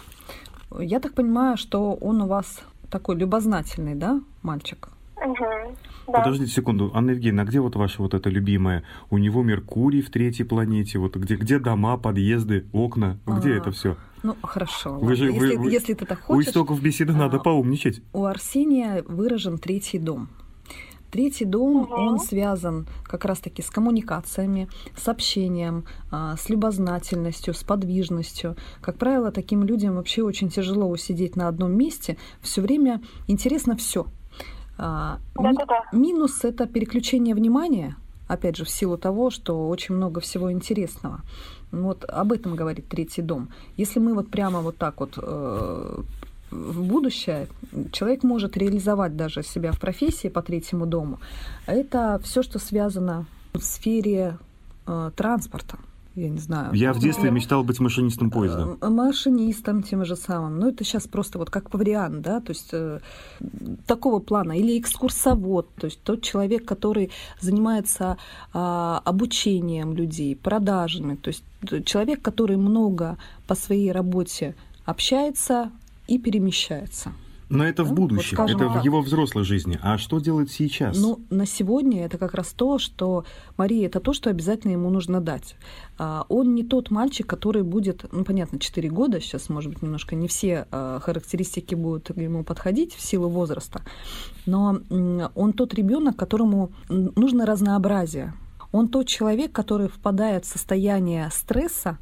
Я 0.78 1.00
так 1.00 1.14
понимаю, 1.14 1.56
что 1.56 1.94
он 1.94 2.20
у 2.20 2.26
вас 2.26 2.60
такой 2.90 3.16
любознательный, 3.16 3.94
да, 3.94 4.20
мальчик? 4.42 4.88
Мгм. 5.24 5.76
Да. 6.06 6.12
Подождите 6.18 6.52
секунду, 6.52 6.90
Анна 6.94 7.10
Евгеньевна, 7.12 7.42
а 7.42 7.44
где 7.46 7.60
вот 7.60 7.76
ваша 7.76 8.02
вот 8.02 8.12
эта 8.14 8.28
любимая? 8.28 8.82
У 9.10 9.18
него 9.18 9.42
Меркурий 9.42 10.02
в 10.02 10.10
третьей 10.10 10.44
планете, 10.44 10.98
вот 10.98 11.16
где, 11.16 11.36
где 11.36 11.58
дома, 11.58 11.96
подъезды, 11.96 12.66
окна, 12.72 13.18
где 13.26 13.52
А, 13.54 13.56
это 13.56 13.70
все? 13.70 13.96
Ну, 14.22 14.36
хорошо. 14.42 14.94
Вы 14.98 15.14
же- 15.16 15.26
вы- 15.26 15.32
если, 15.46 15.56
вы- 15.56 15.70
если 15.70 15.94
ты 15.94 16.04
так 16.04 16.18
У 16.20 16.34
хочешь, 16.34 16.48
истоков 16.50 16.82
беседы 16.82 17.12
надо 17.14 17.38
а, 17.38 17.40
поумничать. 17.40 18.02
у 18.12 18.24
Арсения 18.24 19.02
выражен 19.08 19.58
третий 19.58 19.98
дом. 19.98 20.28
Третий 21.10 21.44
дом, 21.44 21.82
Мгм. 21.82 21.92
он 21.92 22.18
связан 22.18 22.86
как 23.04 23.24
раз-таки 23.24 23.62
с 23.62 23.70
коммуникациями, 23.70 24.68
с 24.96 25.06
общением, 25.08 25.84
а, 26.10 26.36
с 26.36 26.48
любознательностью, 26.50 27.54
с 27.54 27.62
подвижностью. 27.62 28.56
Как 28.80 28.98
правило, 28.98 29.30
таким 29.30 29.62
людям 29.62 29.94
вообще 29.94 30.22
очень 30.22 30.48
тяжело 30.48 30.88
усидеть 30.90 31.36
на 31.36 31.46
одном 31.48 31.72
месте. 31.72 32.16
Все 32.42 32.60
время 32.62 33.00
интересно 33.28 33.76
все. 33.76 34.06
Да-да-да. 34.76 35.84
Минус 35.92 36.44
это 36.44 36.66
переключение 36.66 37.34
внимания, 37.34 37.96
опять 38.28 38.56
же, 38.56 38.64
в 38.64 38.70
силу 38.70 38.96
того, 38.96 39.30
что 39.30 39.68
очень 39.68 39.94
много 39.94 40.20
всего 40.20 40.50
интересного. 40.50 41.20
Вот 41.72 42.04
об 42.04 42.32
этом 42.32 42.56
говорит 42.56 42.88
третий 42.88 43.22
дом. 43.22 43.48
Если 43.76 44.00
мы 44.00 44.14
вот 44.14 44.28
прямо 44.30 44.60
вот 44.60 44.76
так 44.76 45.00
вот 45.00 45.14
э, 45.16 46.02
в 46.50 46.82
будущее, 46.84 47.48
человек 47.92 48.22
может 48.22 48.56
реализовать 48.56 49.16
даже 49.16 49.42
себя 49.42 49.72
в 49.72 49.80
профессии 49.80 50.28
по 50.28 50.42
третьему 50.42 50.86
дому. 50.86 51.18
Это 51.66 52.20
все, 52.22 52.42
что 52.42 52.58
связано 52.58 53.26
в 53.52 53.62
сфере 53.62 54.38
э, 54.86 55.10
транспорта. 55.16 55.78
Я 56.16 56.28
не 56.28 56.38
знаю. 56.38 56.72
Я 56.74 56.92
в 56.92 56.98
детстве 56.98 57.30
Ну, 57.30 57.36
мечтал 57.36 57.64
быть 57.64 57.80
машинистом 57.80 58.30
поезда. 58.30 58.76
э, 58.80 58.88
машинистом 58.88 59.82
тем 59.82 60.04
же 60.04 60.16
самым. 60.16 60.58
Ну, 60.60 60.68
это 60.68 60.84
сейчас 60.84 61.06
просто 61.08 61.38
вот 61.38 61.50
как 61.50 61.74
вариант, 61.74 62.20
да, 62.22 62.40
то 62.40 62.50
есть 62.52 62.68
э, 62.72 63.00
такого 63.86 64.20
плана. 64.20 64.52
Или 64.58 64.78
экскурсовод, 64.78 65.68
то 65.74 65.86
есть 65.86 66.00
тот 66.02 66.22
человек, 66.22 66.64
который 66.64 67.10
занимается 67.40 68.16
а, 68.52 69.00
обучением 69.04 69.94
людей, 69.94 70.36
продажами, 70.36 71.16
то 71.16 71.28
есть 71.28 71.42
т- 71.68 71.82
человек, 71.82 72.22
который 72.22 72.56
много 72.56 73.16
по 73.46 73.54
своей 73.54 73.92
работе 73.92 74.54
общается 74.84 75.70
и 76.06 76.18
перемещается. 76.18 77.12
Но 77.48 77.64
это 77.64 77.84
в 77.84 77.90
Ну, 77.90 77.94
будущем, 77.94 78.36
вот 78.38 78.50
это 78.50 78.68
в 78.68 78.74
так. 78.74 78.84
его 78.84 79.00
взрослой 79.02 79.44
жизни. 79.44 79.78
А 79.82 79.98
что 79.98 80.18
делать 80.18 80.50
сейчас? 80.50 80.98
Ну, 80.98 81.20
на 81.30 81.46
сегодня 81.46 82.04
это 82.04 82.18
как 82.18 82.34
раз 82.34 82.52
то, 82.52 82.78
что 82.78 83.24
Мария, 83.56 83.86
это 83.86 84.00
то, 84.00 84.12
что 84.12 84.30
обязательно 84.30 84.72
ему 84.72 84.90
нужно 84.90 85.20
дать. 85.20 85.56
А, 85.98 86.24
Он 86.28 86.54
не 86.54 86.64
тот 86.64 86.90
мальчик, 86.90 87.26
который 87.26 87.62
будет, 87.62 88.06
ну, 88.12 88.24
понятно, 88.24 88.58
4 88.58 88.88
года, 88.90 89.20
сейчас, 89.20 89.48
может 89.48 89.72
быть, 89.72 89.82
немножко 89.82 90.16
не 90.16 90.26
все 90.28 90.66
а, 90.70 91.00
характеристики 91.00 91.74
будут 91.74 92.16
ему 92.16 92.44
подходить 92.44 92.94
в 92.94 93.00
силу 93.00 93.28
возраста, 93.28 93.82
но 94.46 94.78
он 95.34 95.52
тот 95.52 95.74
ребенок, 95.74 96.16
которому 96.16 96.72
нужно 96.88 97.46
разнообразие. 97.46 98.34
Он 98.72 98.88
тот 98.88 99.06
человек, 99.06 99.52
который 99.52 99.88
впадает 99.88 100.44
в 100.44 100.48
состояние 100.48 101.28
стресса, 101.32 101.98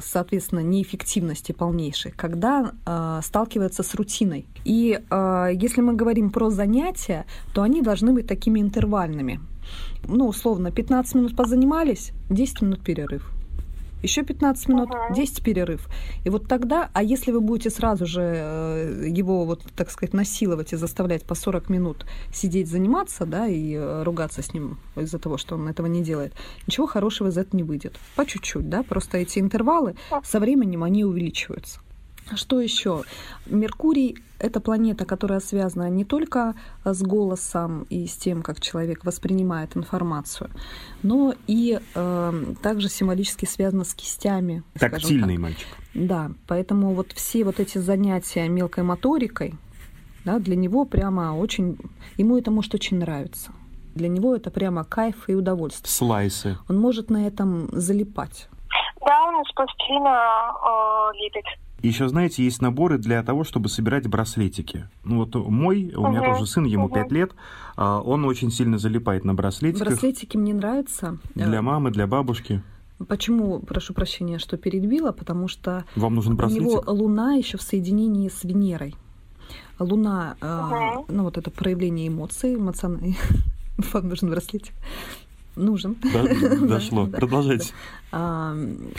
соответственно, 0.00 0.60
неэффективности 0.60 1.52
полнейшей, 1.52 2.12
когда 2.12 2.72
э, 2.86 3.20
сталкивается 3.22 3.82
с 3.82 3.94
рутиной. 3.94 4.46
И 4.64 4.98
э, 5.10 5.50
если 5.54 5.80
мы 5.80 5.94
говорим 5.94 6.30
про 6.30 6.50
занятия, 6.50 7.26
то 7.54 7.62
они 7.62 7.82
должны 7.82 8.12
быть 8.12 8.26
такими 8.26 8.60
интервальными. 8.60 9.40
Ну, 10.06 10.28
условно, 10.28 10.70
15 10.70 11.14
минут 11.14 11.36
позанимались, 11.36 12.12
10 12.30 12.62
минут 12.62 12.82
перерыв. 12.82 13.35
Еще 14.02 14.22
15 14.22 14.68
минут, 14.68 14.90
Ага. 14.90 15.14
10 15.14 15.42
перерыв. 15.42 15.88
И 16.24 16.30
вот 16.30 16.48
тогда, 16.48 16.90
а 16.92 17.02
если 17.02 17.32
вы 17.32 17.40
будете 17.40 17.70
сразу 17.70 18.06
же 18.06 18.20
э, 18.22 19.08
его, 19.08 19.44
вот, 19.44 19.62
так 19.74 19.90
сказать, 19.90 20.14
насиловать 20.14 20.72
и 20.72 20.76
заставлять 20.76 21.24
по 21.24 21.34
40 21.34 21.70
минут 21.70 22.06
сидеть, 22.32 22.68
заниматься, 22.68 23.26
да, 23.26 23.46
и 23.48 23.74
э, 23.74 24.02
ругаться 24.02 24.42
с 24.42 24.52
ним 24.54 24.78
из-за 24.96 25.18
того, 25.18 25.38
что 25.38 25.54
он 25.54 25.68
этого 25.68 25.86
не 25.86 26.02
делает, 26.02 26.34
ничего 26.66 26.86
хорошего 26.86 27.28
из 27.28 27.38
этого 27.38 27.56
не 27.56 27.62
выйдет. 27.64 27.98
По 28.16 28.26
чуть-чуть, 28.26 28.68
да, 28.68 28.82
просто 28.82 29.18
эти 29.18 29.38
интервалы 29.38 29.94
со 30.24 30.40
временем 30.40 30.82
они 30.84 31.04
увеличиваются. 31.04 31.80
Что 32.34 32.60
еще? 32.60 33.04
Меркурий— 33.46 34.18
это 34.38 34.60
планета, 34.60 35.04
которая 35.04 35.40
связана 35.40 35.88
не 35.88 36.04
только 36.04 36.54
с 36.84 37.02
голосом 37.02 37.86
и 37.88 38.06
с 38.06 38.16
тем, 38.16 38.42
как 38.42 38.60
человек 38.60 39.04
воспринимает 39.04 39.76
информацию, 39.76 40.50
но 41.02 41.34
и 41.46 41.78
э, 41.94 42.44
также 42.62 42.88
символически 42.88 43.44
связана 43.44 43.84
с 43.84 43.94
кистями. 43.94 44.62
скажем 44.74 44.90
так. 44.90 45.00
Тактильный 45.00 45.38
мальчик. 45.38 45.68
Да, 45.94 46.30
поэтому 46.48 46.94
вот 46.94 47.12
все 47.12 47.44
вот 47.44 47.60
эти 47.60 47.78
занятия 47.78 48.48
мелкой 48.48 48.82
моторикой, 48.82 49.54
да, 50.24 50.40
для 50.40 50.56
него 50.56 50.84
прямо 50.84 51.36
очень, 51.36 51.78
ему 52.16 52.36
это 52.36 52.50
может 52.50 52.74
очень 52.74 52.98
нравиться. 52.98 53.52
Для 53.94 54.08
него 54.08 54.34
это 54.34 54.50
прямо 54.50 54.84
кайф 54.84 55.28
и 55.28 55.34
удовольствие. 55.34 55.90
Слайсы. 55.90 56.58
Он 56.68 56.78
может 56.78 57.08
на 57.08 57.26
этом 57.26 57.68
залипать. 57.70 58.48
Да, 59.00 59.24
он 59.24 59.40
из 59.40 59.52
пластилина 59.54 60.52
э, 60.52 61.18
лепит. 61.22 61.44
Еще, 61.82 62.08
знаете, 62.08 62.42
есть 62.42 62.62
наборы 62.62 62.98
для 62.98 63.22
того, 63.22 63.44
чтобы 63.44 63.68
собирать 63.68 64.08
браслетики. 64.08 64.88
Ну 65.04 65.18
вот 65.18 65.34
мой, 65.34 65.92
у 65.94 66.06
меня 66.08 66.20
Мгм, 66.22 66.32
тоже 66.32 66.46
сын, 66.46 66.64
ему 66.64 66.84
мгм. 66.86 66.94
5 66.94 67.12
лет, 67.12 67.32
а, 67.76 68.00
он 68.00 68.24
очень 68.24 68.50
сильно 68.50 68.78
залипает 68.78 69.24
на 69.24 69.34
браслетиках. 69.34 69.88
Браслетики 69.88 70.36
мне 70.36 70.54
нравятся. 70.54 71.18
Для 71.34 71.58
Э, 71.58 71.60
мамы, 71.62 71.90
для 71.90 72.06
бабушки. 72.06 72.62
Почему, 73.08 73.60
прошу 73.60 73.92
прощения, 73.92 74.38
что 74.38 74.56
перебила? 74.56 75.12
Потому 75.12 75.48
что 75.48 75.84
Вам 75.96 76.14
нужен 76.14 76.32
у 76.32 76.34
него 76.36 76.38
браслетик? 76.38 76.88
Луна 76.88 77.34
еще 77.34 77.58
в 77.58 77.62
соединении 77.62 78.28
с 78.30 78.42
Венерой. 78.42 78.94
Луна, 79.78 80.36
э, 80.40 80.60
Мгм. 80.62 81.04
ну 81.08 81.22
вот 81.24 81.36
это 81.36 81.50
проявление 81.50 82.08
эмоций, 82.08 82.54
эмоциональный. 82.54 83.16
Вам 83.92 84.08
нужен 84.08 84.30
браслетик? 84.30 84.72
Нужен. 85.56 85.96
Да, 86.12 86.22
дошло. 86.66 87.06
Да, 87.10 87.18
Продолжайте. 87.18 87.72
А, 88.12 88.54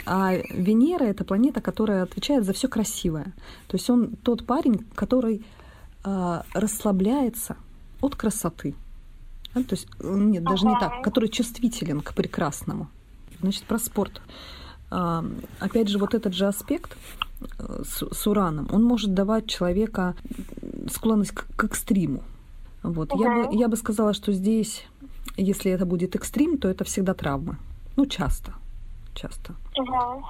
а 0.06 0.32
Венера 0.50 1.04
это 1.04 1.24
планета, 1.24 1.60
которая 1.60 2.02
отвечает 2.02 2.44
за 2.44 2.52
все 2.52 2.68
красивое. 2.68 3.32
То 3.68 3.76
есть 3.76 3.88
он 3.88 4.16
тот 4.22 4.44
парень, 4.44 4.84
который 4.94 5.44
а, 6.04 6.44
расслабляется 6.54 7.56
от 8.00 8.16
красоты. 8.16 8.74
Да, 9.54 9.62
то 9.62 9.74
есть, 9.74 9.88
э, 10.00 10.14
нет, 10.14 10.44
даже 10.44 10.66
не 10.66 10.78
так, 10.78 11.02
который 11.02 11.28
чувствителен 11.28 12.00
к 12.00 12.14
прекрасному. 12.14 12.88
Значит, 13.40 13.64
про 13.64 13.78
спорт. 13.78 14.20
А, 14.90 15.24
опять 15.60 15.88
же, 15.88 15.98
вот 15.98 16.14
этот 16.14 16.34
же 16.34 16.46
аспект 16.46 16.96
э, 17.40 17.82
с, 17.84 18.02
с 18.10 18.26
Ураном, 18.26 18.68
он 18.72 18.82
может 18.82 19.14
давать 19.14 19.46
человека 19.46 20.16
склонность 20.90 21.32
к, 21.32 21.46
к 21.56 21.64
экстриму. 21.64 22.22
Вот. 22.82 23.12
Я, 23.18 23.34
бы, 23.34 23.56
я 23.56 23.68
бы 23.68 23.76
сказала, 23.76 24.14
что 24.14 24.32
здесь, 24.32 24.84
если 25.36 25.70
это 25.70 25.86
будет 25.86 26.16
экстрим, 26.16 26.58
то 26.58 26.68
это 26.68 26.84
всегда 26.84 27.14
травмы. 27.14 27.58
Ну, 27.96 28.06
часто. 28.06 28.54
Часто. 29.14 29.54
Мгм. 29.76 30.24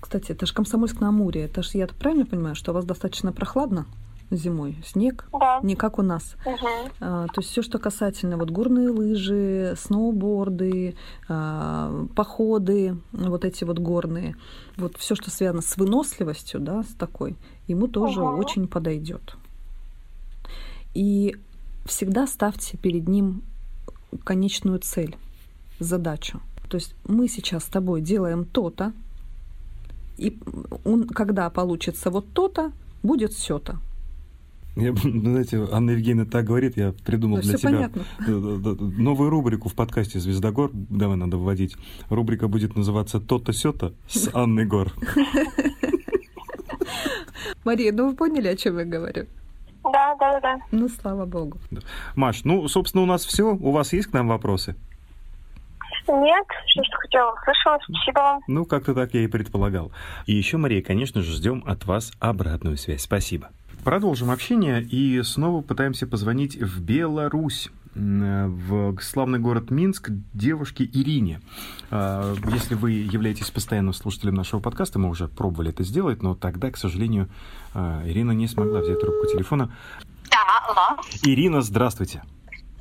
Кстати, 0.00 0.32
это 0.32 0.46
же 0.46 0.54
Комсомольск 0.54 1.00
на 1.00 1.08
Амуре. 1.08 1.44
Это 1.44 1.62
же, 1.62 1.70
я 1.74 1.86
правильно 1.86 2.26
понимаю, 2.26 2.54
что 2.54 2.72
у 2.72 2.74
вас 2.74 2.84
достаточно 2.84 3.32
прохладно 3.32 3.86
зимой? 4.30 4.76
Снег? 4.84 5.28
Да. 5.32 5.60
Не 5.62 5.76
как 5.76 5.98
у 5.98 6.02
нас. 6.02 6.36
Мгм. 6.46 6.92
А, 7.00 7.26
то 7.26 7.40
есть 7.40 7.50
все, 7.50 7.62
что 7.62 7.78
касательно 7.78 8.36
вот 8.36 8.50
горные 8.50 8.88
лыжи, 8.88 9.74
сноуборды, 9.78 10.94
а, 11.28 12.06
походы, 12.14 12.96
вот 13.12 13.44
эти 13.44 13.64
вот 13.64 13.78
горные, 13.78 14.36
вот 14.76 14.96
все, 14.96 15.14
что 15.14 15.30
связано 15.30 15.62
с 15.62 15.76
выносливостью, 15.76 16.60
да, 16.60 16.82
с 16.82 16.94
такой, 16.94 17.36
ему 17.66 17.88
тоже 17.88 18.20
Ага. 18.20 18.36
очень 18.36 18.68
подойдет. 18.68 19.36
И 20.94 21.36
всегда 21.84 22.26
ставьте 22.26 22.76
перед 22.76 23.08
ним 23.08 23.42
конечную 24.24 24.78
цель, 24.80 25.16
задачу. 25.78 26.40
То 26.68 26.76
есть 26.76 26.94
мы 27.06 27.28
сейчас 27.28 27.64
с 27.64 27.66
тобой 27.66 28.00
делаем 28.00 28.44
то-то, 28.44 28.92
и 30.16 30.38
он, 30.84 31.08
когда 31.08 31.48
получится 31.50 32.10
вот 32.10 32.26
то-то, 32.32 32.72
будет 33.02 33.32
все-то. 33.32 33.78
Я, 34.76 34.94
знаете, 35.02 35.66
Анна 35.72 35.90
Евгеньевна 35.90 36.30
так 36.30 36.44
говорит, 36.46 36.76
я 36.76 36.92
придумал 37.04 37.38
Ну, 37.38 37.42
для 37.42 37.58
себя 37.58 37.70
понятно. 37.70 38.04
новую 39.00 39.30
рубрику 39.30 39.68
в 39.68 39.74
подкасте 39.74 40.20
«Звездогор». 40.20 40.70
Давай 40.72 41.16
надо 41.16 41.38
вводить. 41.38 41.76
Рубрика 42.08 42.48
будет 42.48 42.76
называться 42.76 43.20
«То-то, 43.20 43.52
сё-то» 43.52 43.94
с 44.08 44.30
Анной 44.34 44.64
Гор. 44.66 44.92
Мария, 47.64 47.92
ну 47.92 48.10
вы 48.10 48.16
поняли, 48.16 48.48
о 48.48 48.56
чем 48.56 48.78
я 48.78 48.84
говорю? 48.84 49.26
Да, 50.20 50.38
да. 50.40 50.58
Ну, 50.70 50.88
слава 50.88 51.24
богу. 51.24 51.58
Маш, 52.14 52.44
ну, 52.44 52.68
собственно, 52.68 53.02
у 53.02 53.06
нас 53.06 53.24
все. 53.24 53.54
У 53.54 53.70
вас 53.72 53.92
есть 53.92 54.08
к 54.08 54.12
нам 54.12 54.28
вопросы? 54.28 54.76
Нет, 56.06 56.46
все, 56.66 56.82
что 56.84 56.96
хотела, 56.98 57.32
услышала. 57.32 57.78
Спасибо 57.82 58.18
вам. 58.18 58.40
Ну, 58.46 58.64
как-то 58.64 58.94
так 58.94 59.14
я 59.14 59.22
и 59.22 59.26
предполагал. 59.26 59.92
И 60.26 60.34
еще, 60.34 60.56
Мария, 60.56 60.82
конечно 60.82 61.22
же, 61.22 61.32
ждем 61.32 61.64
от 61.66 61.86
вас 61.86 62.12
обратную 62.20 62.76
связь. 62.76 63.02
Спасибо. 63.02 63.48
Продолжим 63.84 64.30
общение 64.30 64.82
и 64.82 65.22
снова 65.22 65.62
пытаемся 65.62 66.06
позвонить 66.06 66.56
в 66.56 66.82
Беларусь 66.82 67.70
в 67.94 68.96
славный 69.02 69.38
город 69.38 69.70
Минск 69.70 70.10
девушке 70.32 70.84
Ирине. 70.84 71.40
А, 71.90 72.34
Если 72.52 72.74
вы 72.74 72.92
являетесь 72.92 73.50
постоянным 73.50 73.92
слушателем 73.94 74.34
нашего 74.34 74.60
подкаста, 74.60 74.98
мы 74.98 75.08
уже 75.08 75.26
пробовали 75.28 75.70
это 75.70 75.82
сделать, 75.82 76.22
но 76.22 76.34
тогда, 76.34 76.70
к 76.70 76.76
сожалению, 76.76 77.28
а, 77.74 78.02
Ирина 78.06 78.32
не 78.32 78.46
смогла 78.46 78.80
взять 78.80 79.00
трубку 79.00 79.26
телефона. 79.26 79.74
Да, 80.30 80.38
алло. 80.68 81.02
Ирина, 81.22 81.62
здравствуйте. 81.62 82.22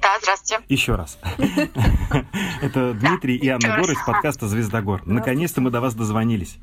Да, 0.01 0.17
здравствуйте. 0.21 0.63
Еще 0.69 0.95
раз. 0.95 1.17
Это 2.61 2.93
Дмитрий 2.93 3.35
и 3.35 3.47
Анна 3.49 3.77
Гор 3.77 3.91
из 3.91 4.05
подкаста 4.05 4.47
«Звездогор». 4.47 5.01
Наконец-то 5.05 5.59
мы 5.61 5.71
до 5.71 5.81
вас 5.81 5.93
дозвонились. 5.95 6.57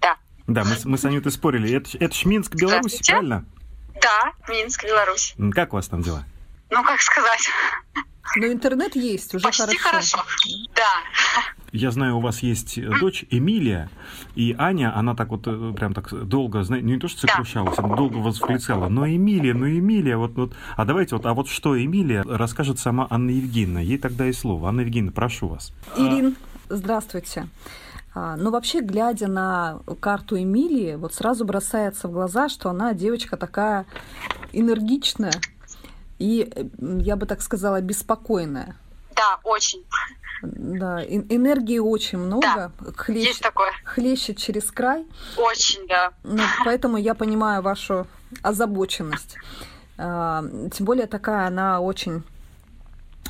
Да. 0.00 0.16
Да, 0.46 0.64
мы, 0.64 0.74
с- 0.74 0.84
мы 0.84 0.98
с 0.98 1.04
Анютой 1.04 1.32
спорили. 1.32 1.70
Это, 1.72 1.88
ж- 1.90 1.94
это 1.98 2.14
ж 2.14 2.24
Минск, 2.26 2.54
Беларусь, 2.56 3.00
правильно? 3.06 3.44
Да, 4.02 4.32
Минск, 4.52 4.84
Беларусь. 4.84 5.34
Как 5.52 5.72
у 5.72 5.76
вас 5.76 5.88
там 5.88 6.02
дела? 6.02 6.24
Ну, 6.70 6.82
как 6.82 7.00
сказать, 7.00 7.48
Но 8.36 8.46
интернет 8.46 8.96
есть, 8.96 9.34
уже 9.34 9.44
почти 9.44 9.76
хорошо. 9.78 10.18
Да. 10.74 11.02
Я 11.72 11.90
знаю, 11.90 12.18
у 12.18 12.20
вас 12.20 12.40
есть 12.42 12.78
э, 12.78 12.88
дочь 13.00 13.24
Эмилия, 13.30 13.90
и 14.36 14.54
Аня, 14.56 14.96
она 14.96 15.14
так 15.16 15.28
вот 15.30 15.46
э, 15.46 15.72
прям 15.76 15.92
так 15.92 16.08
долго, 16.26 16.62
знаете, 16.62 16.86
не 16.86 16.98
то 16.98 17.08
что 17.08 17.22
сокрушалась, 17.22 17.78
она 17.78 17.96
долго 17.96 18.18
восклицала, 18.18 18.88
но 18.88 19.06
Эмилия, 19.08 19.54
ну 19.54 19.66
Эмилия, 19.66 20.16
вот, 20.16 20.36
вот. 20.36 20.54
А 20.76 20.84
давайте 20.84 21.16
вот, 21.16 21.26
а 21.26 21.34
вот 21.34 21.48
что 21.48 21.76
Эмилия 21.80 22.22
расскажет 22.22 22.78
сама 22.78 23.06
Анна 23.10 23.30
Евгеньевна, 23.30 23.80
ей 23.80 23.98
тогда 23.98 24.26
и 24.26 24.32
слово. 24.32 24.68
Анна 24.68 24.82
Евгеньевна, 24.82 25.12
прошу 25.12 25.48
вас. 25.48 25.72
Ирин, 25.96 26.36
здравствуйте. 26.68 27.48
А, 28.14 28.36
Ну, 28.36 28.50
вообще, 28.52 28.80
глядя 28.80 29.26
на 29.26 29.80
карту 30.00 30.38
Эмилии, 30.38 30.94
вот 30.94 31.14
сразу 31.14 31.44
бросается 31.44 32.06
в 32.06 32.12
глаза, 32.12 32.48
что 32.48 32.70
она 32.70 32.94
девочка 32.94 33.36
такая 33.36 33.86
энергичная 34.52 35.32
и, 36.18 36.50
я 36.80 37.16
бы 37.16 37.26
так 37.26 37.42
сказала, 37.42 37.80
беспокойная. 37.80 38.76
Да, 39.14 39.38
очень. 39.42 39.84
Да, 40.42 41.02
энергии 41.04 41.78
очень 41.78 42.18
много. 42.18 42.42
Да, 42.42 42.92
хлещ... 42.96 43.26
есть 43.26 43.40
такое. 43.40 43.72
Хлещет 43.84 44.38
через 44.38 44.70
край. 44.70 45.06
Очень, 45.36 45.86
да. 45.86 46.12
Ну, 46.22 46.42
поэтому 46.64 46.96
я 46.96 47.14
понимаю 47.14 47.62
вашу 47.62 48.06
озабоченность. 48.42 49.36
А, 49.96 50.44
тем 50.72 50.86
более 50.86 51.06
такая 51.06 51.46
она 51.46 51.80
очень 51.80 52.22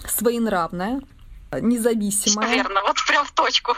своенравная, 0.08 1.02
независимая. 1.52 2.54
Верно, 2.54 2.80
вот 2.82 2.96
прям 3.06 3.24
в 3.24 3.32
точку. 3.32 3.76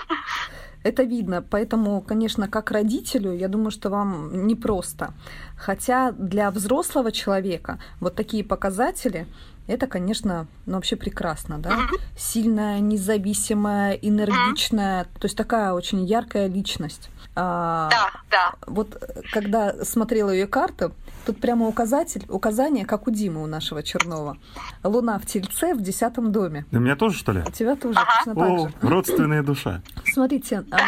Это 0.86 1.02
видно, 1.02 1.42
поэтому, 1.42 2.00
конечно, 2.00 2.46
как 2.48 2.70
родителю, 2.70 3.32
я 3.32 3.48
думаю, 3.48 3.72
что 3.72 3.90
вам 3.90 4.46
непросто. 4.46 5.14
Хотя 5.56 6.12
для 6.12 6.50
взрослого 6.52 7.10
человека 7.10 7.78
вот 7.98 8.14
такие 8.14 8.44
показатели 8.44 9.26
это, 9.66 9.88
конечно, 9.88 10.46
ну, 10.66 10.74
вообще 10.74 10.94
прекрасно, 10.94 11.58
да? 11.58 11.88
Сильная, 12.16 12.78
независимая, 12.78 13.94
энергичная, 13.94 15.04
то 15.04 15.24
есть 15.24 15.36
такая 15.36 15.72
очень 15.72 16.04
яркая 16.04 16.46
личность. 16.46 17.10
А, 17.34 17.90
да, 17.90 18.10
да. 18.30 18.54
Вот 18.68 18.96
когда 19.32 19.84
смотрела 19.84 20.30
ее 20.30 20.46
карту, 20.46 20.92
тут 21.26 21.40
прямо 21.40 21.66
указатель, 21.66 22.24
указание, 22.28 22.86
как 22.86 23.08
у 23.08 23.10
Димы, 23.10 23.42
у 23.42 23.46
нашего 23.46 23.82
Чернова. 23.82 24.38
Луна 24.84 25.18
в 25.18 25.26
Тельце 25.26 25.74
в 25.74 25.82
десятом 25.82 26.32
доме. 26.32 26.64
У 26.72 26.78
меня 26.78 26.96
тоже, 26.96 27.18
что 27.18 27.32
ли? 27.32 27.42
У 27.46 27.50
тебя 27.50 27.74
тоже, 27.74 27.98
ага. 27.98 28.10
точно 28.18 28.34
так 28.34 28.50
О, 28.50 28.68
же. 28.68 28.74
родственная 28.80 29.42
душа. 29.42 29.82
Смотрите, 30.12 30.64
а, 30.70 30.78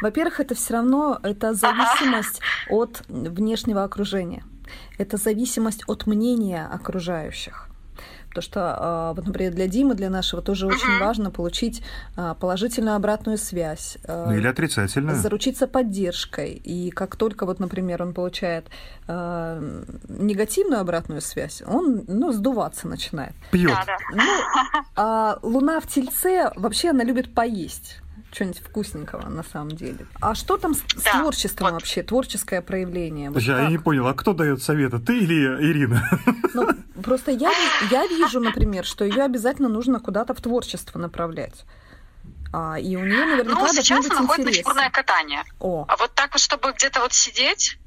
во-первых, 0.00 0.40
это 0.40 0.54
все 0.54 0.74
равно 0.74 1.18
это 1.22 1.52
зависимость 1.52 2.40
ага. 2.66 2.76
от 2.76 3.02
внешнего 3.08 3.84
окружения. 3.84 4.44
Это 4.98 5.18
зависимость 5.18 5.84
от 5.86 6.06
мнения 6.06 6.66
окружающих. 6.66 7.65
Потому 8.36 8.50
что, 8.50 8.76
а, 8.78 9.12
вот, 9.14 9.26
например, 9.26 9.54
для 9.54 9.66
Димы, 9.66 9.94
для 9.94 10.10
нашего 10.10 10.42
тоже 10.42 10.66
очень 10.66 11.00
важно 11.00 11.30
получить 11.30 11.82
а, 12.16 12.34
положительную 12.34 12.96
обратную 12.96 13.38
связь. 13.38 13.96
А, 14.06 14.26
ну, 14.26 14.36
или 14.36 14.46
отрицательную. 14.46 15.16
Заручиться 15.16 15.66
поддержкой. 15.66 16.50
И 16.52 16.90
как 16.90 17.16
только, 17.16 17.46
вот, 17.46 17.60
например, 17.60 18.02
он 18.02 18.12
получает 18.12 18.68
негативную 19.08 20.80
обратную 20.80 21.20
связь, 21.20 21.62
он 21.64 22.02
ну, 22.08 22.32
сдуваться 22.32 22.88
начинает. 22.88 23.32
Пьет. 23.52 23.72
Ну, 24.12 24.22
а 24.96 25.38
Луна 25.42 25.78
в 25.78 25.86
Тельце 25.86 26.50
вообще 26.56 26.90
она 26.90 27.04
любит 27.04 27.32
поесть 27.32 28.00
что-нибудь 28.36 28.62
вкусненького 28.62 29.28
на 29.28 29.42
самом 29.42 29.70
деле. 29.70 30.06
А 30.20 30.34
что 30.34 30.58
там 30.58 30.74
с, 30.74 30.82
да, 31.02 31.20
творчеством 31.20 31.68
вот. 31.68 31.80
вообще, 31.80 32.02
творческое 32.02 32.60
проявление? 32.60 33.30
Вот 33.30 33.42
я 33.42 33.66
не 33.68 33.78
понял, 33.78 34.06
а 34.06 34.14
кто 34.14 34.34
дает 34.34 34.62
советы, 34.62 34.98
ты 34.98 35.18
или 35.18 35.34
Ирина? 35.70 36.08
Ну, 36.52 36.68
просто 37.02 37.30
я, 37.30 37.50
я 37.90 38.06
вижу, 38.06 38.40
например, 38.40 38.84
что 38.84 39.04
ее 39.04 39.22
обязательно 39.22 39.68
нужно 39.68 40.00
куда-то 40.00 40.34
в 40.34 40.40
творчество 40.40 40.98
направлять. 40.98 41.64
А, 42.52 42.78
и 42.78 42.94
у 42.96 43.04
нее 43.04 43.24
наверняка 43.24 43.60
ну, 43.60 43.68
сейчас 43.68 44.10
она 44.10 44.26
ходит 44.26 44.46
на 44.46 44.52
фигурное 44.52 44.90
катание. 44.90 45.44
О. 45.58 45.86
А 45.88 45.96
вот 45.96 46.14
так 46.14 46.32
вот, 46.32 46.40
чтобы 46.40 46.72
где-то 46.72 47.00
вот 47.00 47.12
сидеть, 47.12 47.78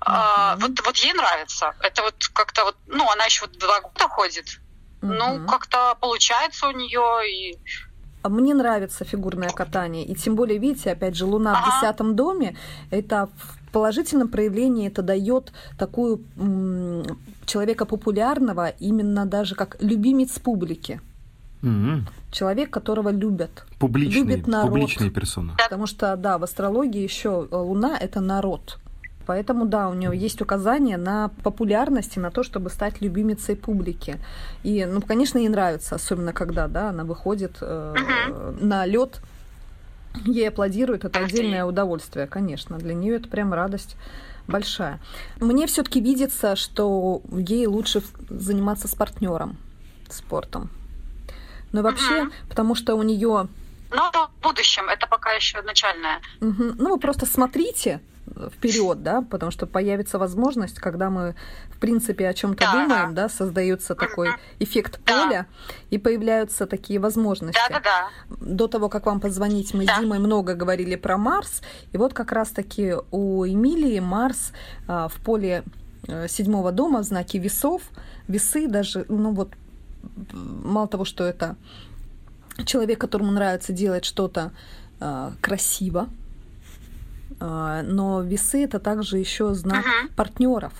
а, 0.00 0.56
вот, 0.56 0.72
вот 0.84 0.96
ей 0.96 1.12
нравится. 1.12 1.74
Это 1.80 2.02
вот 2.02 2.14
как-то 2.32 2.64
вот, 2.64 2.76
ну, 2.86 3.08
она 3.10 3.24
еще 3.26 3.42
вот 3.42 3.56
два 3.58 3.80
года 3.80 4.08
ходит. 4.08 4.60
Ну, 5.02 5.46
как-то 5.46 5.96
получается 6.00 6.66
у 6.66 6.70
нее 6.70 7.30
и 7.30 7.58
мне 8.28 8.54
нравится 8.54 9.04
фигурное 9.04 9.50
катание. 9.50 10.04
И 10.04 10.14
тем 10.14 10.34
более, 10.34 10.58
видите, 10.58 10.92
опять 10.92 11.16
же, 11.16 11.26
Луна 11.26 11.52
ага. 11.52 11.70
в 11.70 11.74
десятом 11.74 12.16
доме, 12.16 12.56
это 12.90 13.28
в 13.36 13.72
положительном 13.72 14.28
проявлении 14.28 14.86
это 14.86 15.02
дает 15.02 15.52
такую 15.78 16.20
м- 16.36 17.02
человека 17.44 17.84
популярного, 17.84 18.68
именно 18.68 19.26
даже 19.26 19.54
как 19.54 19.76
любимец 19.80 20.38
публики. 20.38 21.00
Mm-hmm. 21.62 22.02
Человек, 22.30 22.70
которого 22.70 23.10
любят. 23.10 23.64
Публичный, 23.78 24.20
любит 24.20 24.46
народ. 24.46 24.70
Публичная 24.70 25.10
персона. 25.10 25.54
Потому 25.56 25.86
что, 25.86 26.14
да, 26.16 26.38
в 26.38 26.44
астрологии 26.44 27.02
еще 27.02 27.48
Луна 27.50 27.96
это 27.98 28.20
народ. 28.20 28.78
Поэтому, 29.26 29.66
да, 29.66 29.88
у 29.88 29.94
него 29.94 30.12
есть 30.12 30.40
указание 30.40 30.96
на 30.96 31.30
популярность 31.42 32.16
и 32.16 32.20
на 32.20 32.30
то, 32.30 32.42
чтобы 32.42 32.70
стать 32.70 33.00
любимицей 33.00 33.56
публики. 33.56 34.18
И, 34.62 34.84
ну, 34.84 35.00
конечно, 35.00 35.38
ей 35.38 35.48
нравится, 35.48 35.94
особенно 35.94 36.32
когда, 36.32 36.68
да, 36.68 36.90
она 36.90 37.04
выходит 37.04 37.58
э, 37.60 37.94
uh-huh. 37.96 38.64
на 38.64 38.86
лед, 38.86 39.20
ей 40.24 40.48
аплодируют, 40.48 41.04
это 41.04 41.20
отдельное 41.20 41.64
удовольствие, 41.64 42.26
конечно. 42.26 42.78
Для 42.78 42.94
нее 42.94 43.16
это 43.16 43.28
прям 43.28 43.52
радость 43.52 43.96
большая. 44.46 45.00
Мне 45.40 45.66
все-таки 45.66 46.00
видится, 46.00 46.54
что 46.56 47.22
ей 47.30 47.66
лучше 47.66 48.02
заниматься 48.28 48.88
с 48.88 48.94
партнером 48.94 49.56
спортом. 50.08 50.70
Но 51.72 51.82
вообще, 51.82 52.24
uh-huh. 52.24 52.32
потому 52.48 52.74
что 52.74 52.94
у 52.94 53.02
нее 53.02 53.48
но 53.94 54.10
в 54.10 54.42
будущем 54.42 54.88
это 54.88 55.06
пока 55.06 55.32
еще 55.32 55.62
начальное. 55.62 56.20
Угу. 56.40 56.74
Ну, 56.78 56.90
вы 56.90 56.98
просто 56.98 57.26
смотрите, 57.26 58.00
вперед, 58.52 59.02
да, 59.02 59.22
потому 59.22 59.52
что 59.52 59.66
появится 59.66 60.18
возможность, 60.18 60.78
когда 60.78 61.10
мы, 61.10 61.34
в 61.70 61.78
принципе, 61.78 62.28
о 62.28 62.34
чем-то 62.34 62.60
да, 62.60 62.72
думаем, 62.72 63.14
да. 63.14 63.22
да, 63.22 63.28
создается 63.28 63.94
такой 63.94 64.28
эффект 64.58 65.00
да. 65.04 65.24
поля, 65.24 65.46
и 65.90 65.98
появляются 65.98 66.66
такие 66.66 66.98
возможности. 66.98 67.60
Да, 67.68 67.80
да, 67.80 67.80
да. 67.80 68.36
До 68.40 68.66
того, 68.66 68.88
как 68.88 69.06
вам 69.06 69.20
позвонить, 69.20 69.74
мы 69.74 69.86
да. 69.86 69.96
с 69.96 70.00
Димой 70.00 70.18
много 70.18 70.54
говорили 70.54 70.96
про 70.96 71.16
Марс, 71.16 71.62
и 71.92 71.96
вот 71.96 72.12
как 72.12 72.32
раз-таки 72.32 72.94
у 73.10 73.46
Эмилии 73.46 74.00
Марс 74.00 74.52
а, 74.86 75.08
в 75.08 75.14
поле 75.14 75.62
э, 76.08 76.28
седьмого 76.28 76.72
дома 76.72 77.00
в 77.00 77.04
знаке 77.04 77.38
весов, 77.38 77.82
весы 78.28 78.68
даже, 78.68 79.06
ну 79.08 79.32
вот, 79.32 79.52
мало 80.32 80.88
того, 80.88 81.04
что 81.04 81.24
это 81.24 81.56
человек, 82.64 83.00
которому 83.00 83.30
нравится 83.32 83.72
делать 83.72 84.04
что-то 84.04 84.52
э, 85.00 85.30
красиво, 85.40 86.08
но 87.40 88.22
весы 88.22 88.64
это 88.64 88.78
также 88.78 89.18
еще 89.18 89.54
знак 89.54 89.84
uh-huh. 89.84 90.14
партнеров. 90.14 90.72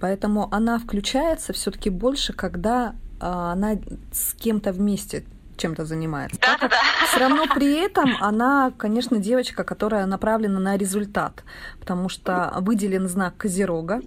Поэтому 0.00 0.48
она 0.52 0.78
включается 0.78 1.52
все-таки 1.52 1.90
больше, 1.90 2.32
когда 2.32 2.94
а, 3.20 3.52
она 3.52 3.76
с 4.12 4.34
кем-то 4.34 4.72
вместе 4.72 5.24
чем-то 5.56 5.84
занимается. 5.84 6.38
Да, 6.40 6.56
да, 6.60 6.68
да. 6.68 6.76
Все 7.08 7.18
равно 7.18 7.46
при 7.52 7.74
этом 7.84 8.16
она, 8.20 8.72
конечно, 8.76 9.18
девочка, 9.18 9.64
которая 9.64 10.06
направлена 10.06 10.60
на 10.60 10.76
результат, 10.76 11.42
потому 11.80 12.08
что 12.08 12.54
выделен 12.60 13.08
знак 13.08 13.36
Козерога. 13.36 14.00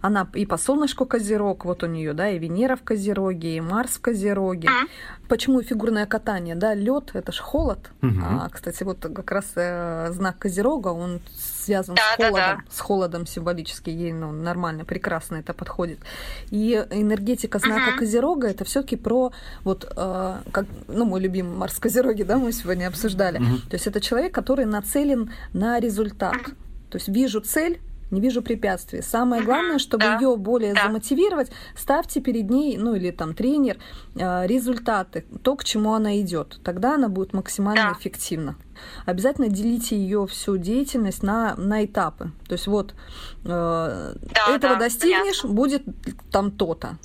Она 0.00 0.28
и 0.34 0.46
по 0.46 0.56
солнышку 0.56 1.06
Козерог, 1.06 1.64
вот 1.64 1.82
у 1.82 1.86
нее, 1.86 2.12
да, 2.12 2.30
и 2.30 2.38
Венера 2.38 2.76
в 2.76 2.82
Козероге, 2.82 3.56
и 3.56 3.60
Марс 3.60 3.92
в 3.92 4.00
Козероге. 4.00 4.68
Mm. 4.68 4.88
Почему 5.28 5.62
фигурное 5.62 6.06
катание, 6.06 6.54
да, 6.54 6.74
лед 6.74 7.10
это 7.14 7.32
ж 7.32 7.40
холод. 7.40 7.90
Mm-hmm. 8.00 8.22
А, 8.22 8.48
кстати, 8.48 8.84
вот 8.84 8.98
как 9.00 9.30
раз 9.32 9.44
э, 9.56 10.12
знак 10.12 10.38
Козерога, 10.38 10.88
он 10.88 11.20
связан 11.36 11.96
да, 11.96 12.02
с 12.02 12.16
холодом, 12.16 12.34
да, 12.36 12.56
да. 12.56 12.62
с 12.70 12.80
холодом 12.80 13.26
символически, 13.26 13.90
ей 13.90 14.12
ну, 14.12 14.30
нормально, 14.30 14.84
прекрасно 14.84 15.36
это 15.36 15.52
подходит. 15.52 15.98
И 16.50 16.74
энергетика 16.90 17.58
знака 17.58 17.90
uh-huh. 17.90 17.98
Козерога 17.98 18.48
это 18.48 18.64
все-таки 18.64 18.96
про 18.96 19.32
вот 19.64 19.92
э, 19.96 20.36
как 20.52 20.66
ну 20.86 21.04
мой 21.04 21.20
любимый 21.20 21.56
Марс 21.56 21.78
Козероги, 21.78 22.22
да, 22.22 22.38
мы 22.38 22.52
сегодня 22.52 22.86
обсуждали. 22.86 23.40
Uh-huh. 23.40 23.68
То 23.68 23.74
есть 23.74 23.86
это 23.88 24.00
человек, 24.00 24.32
который 24.32 24.64
нацелен 24.64 25.32
на 25.52 25.80
результат. 25.80 26.36
То 26.90 26.98
есть 26.98 27.08
вижу 27.08 27.40
цель, 27.40 27.80
не 28.10 28.20
вижу 28.20 28.42
препятствий. 28.42 29.02
Самое 29.02 29.42
главное, 29.42 29.78
чтобы 29.78 30.04
да. 30.04 30.18
ее 30.18 30.36
более 30.36 30.74
да. 30.74 30.84
замотивировать, 30.84 31.50
ставьте 31.76 32.20
перед 32.20 32.50
ней, 32.50 32.76
ну 32.76 32.94
или 32.94 33.10
там 33.10 33.34
тренер, 33.34 33.78
э, 34.14 34.46
результаты, 34.46 35.24
то, 35.42 35.56
к 35.56 35.64
чему 35.64 35.94
она 35.94 36.20
идет. 36.20 36.60
Тогда 36.62 36.94
она 36.94 37.08
будет 37.08 37.32
максимально 37.32 37.90
да. 37.90 37.96
эффективна. 37.98 38.56
Обязательно 39.06 39.48
делите 39.48 39.96
ее 39.96 40.26
всю 40.26 40.56
деятельность 40.56 41.22
на, 41.22 41.56
на 41.56 41.84
этапы. 41.84 42.30
То 42.46 42.52
есть 42.52 42.66
вот 42.66 42.94
э, 43.44 43.44
да, 43.44 44.54
этого 44.54 44.74
да, 44.74 44.80
достигнешь, 44.80 45.42
понятно. 45.42 45.48
будет 45.48 45.82
там 46.30 46.50
то-то 46.50 46.98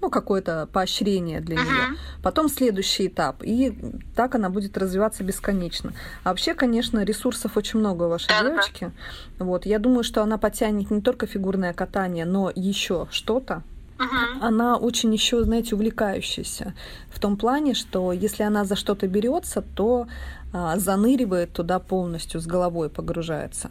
ну, 0.00 0.10
какое-то 0.10 0.68
поощрение 0.72 1.40
для 1.40 1.56
uh-huh. 1.56 1.64
нее. 1.64 1.98
Потом 2.22 2.48
следующий 2.48 3.08
этап. 3.08 3.42
И 3.42 3.76
так 4.16 4.34
она 4.34 4.48
будет 4.48 4.76
развиваться 4.78 5.24
бесконечно. 5.24 5.92
А 6.24 6.30
вообще, 6.30 6.54
конечно, 6.54 7.04
ресурсов 7.04 7.56
очень 7.56 7.80
много 7.80 8.04
у 8.04 8.08
вашей 8.08 8.30
uh-huh. 8.30 8.48
девочки. 8.48 8.92
Вот. 9.38 9.66
Я 9.66 9.78
думаю, 9.78 10.04
что 10.04 10.22
она 10.22 10.38
потянет 10.38 10.90
не 10.90 11.00
только 11.00 11.26
фигурное 11.26 11.72
катание, 11.72 12.24
но 12.24 12.50
еще 12.54 13.08
что-то. 13.10 13.62
Uh-huh. 13.98 14.38
Она 14.40 14.76
очень 14.76 15.12
еще, 15.12 15.44
знаете, 15.44 15.74
увлекающаяся 15.74 16.74
в 17.10 17.18
том 17.20 17.36
плане, 17.36 17.74
что 17.74 18.12
если 18.12 18.42
она 18.42 18.64
за 18.64 18.74
что-то 18.74 19.06
берется, 19.06 19.62
то 19.62 20.06
а, 20.52 20.78
заныривает 20.78 21.52
туда 21.52 21.78
полностью, 21.78 22.40
с 22.40 22.46
головой 22.46 22.88
погружается. 22.88 23.70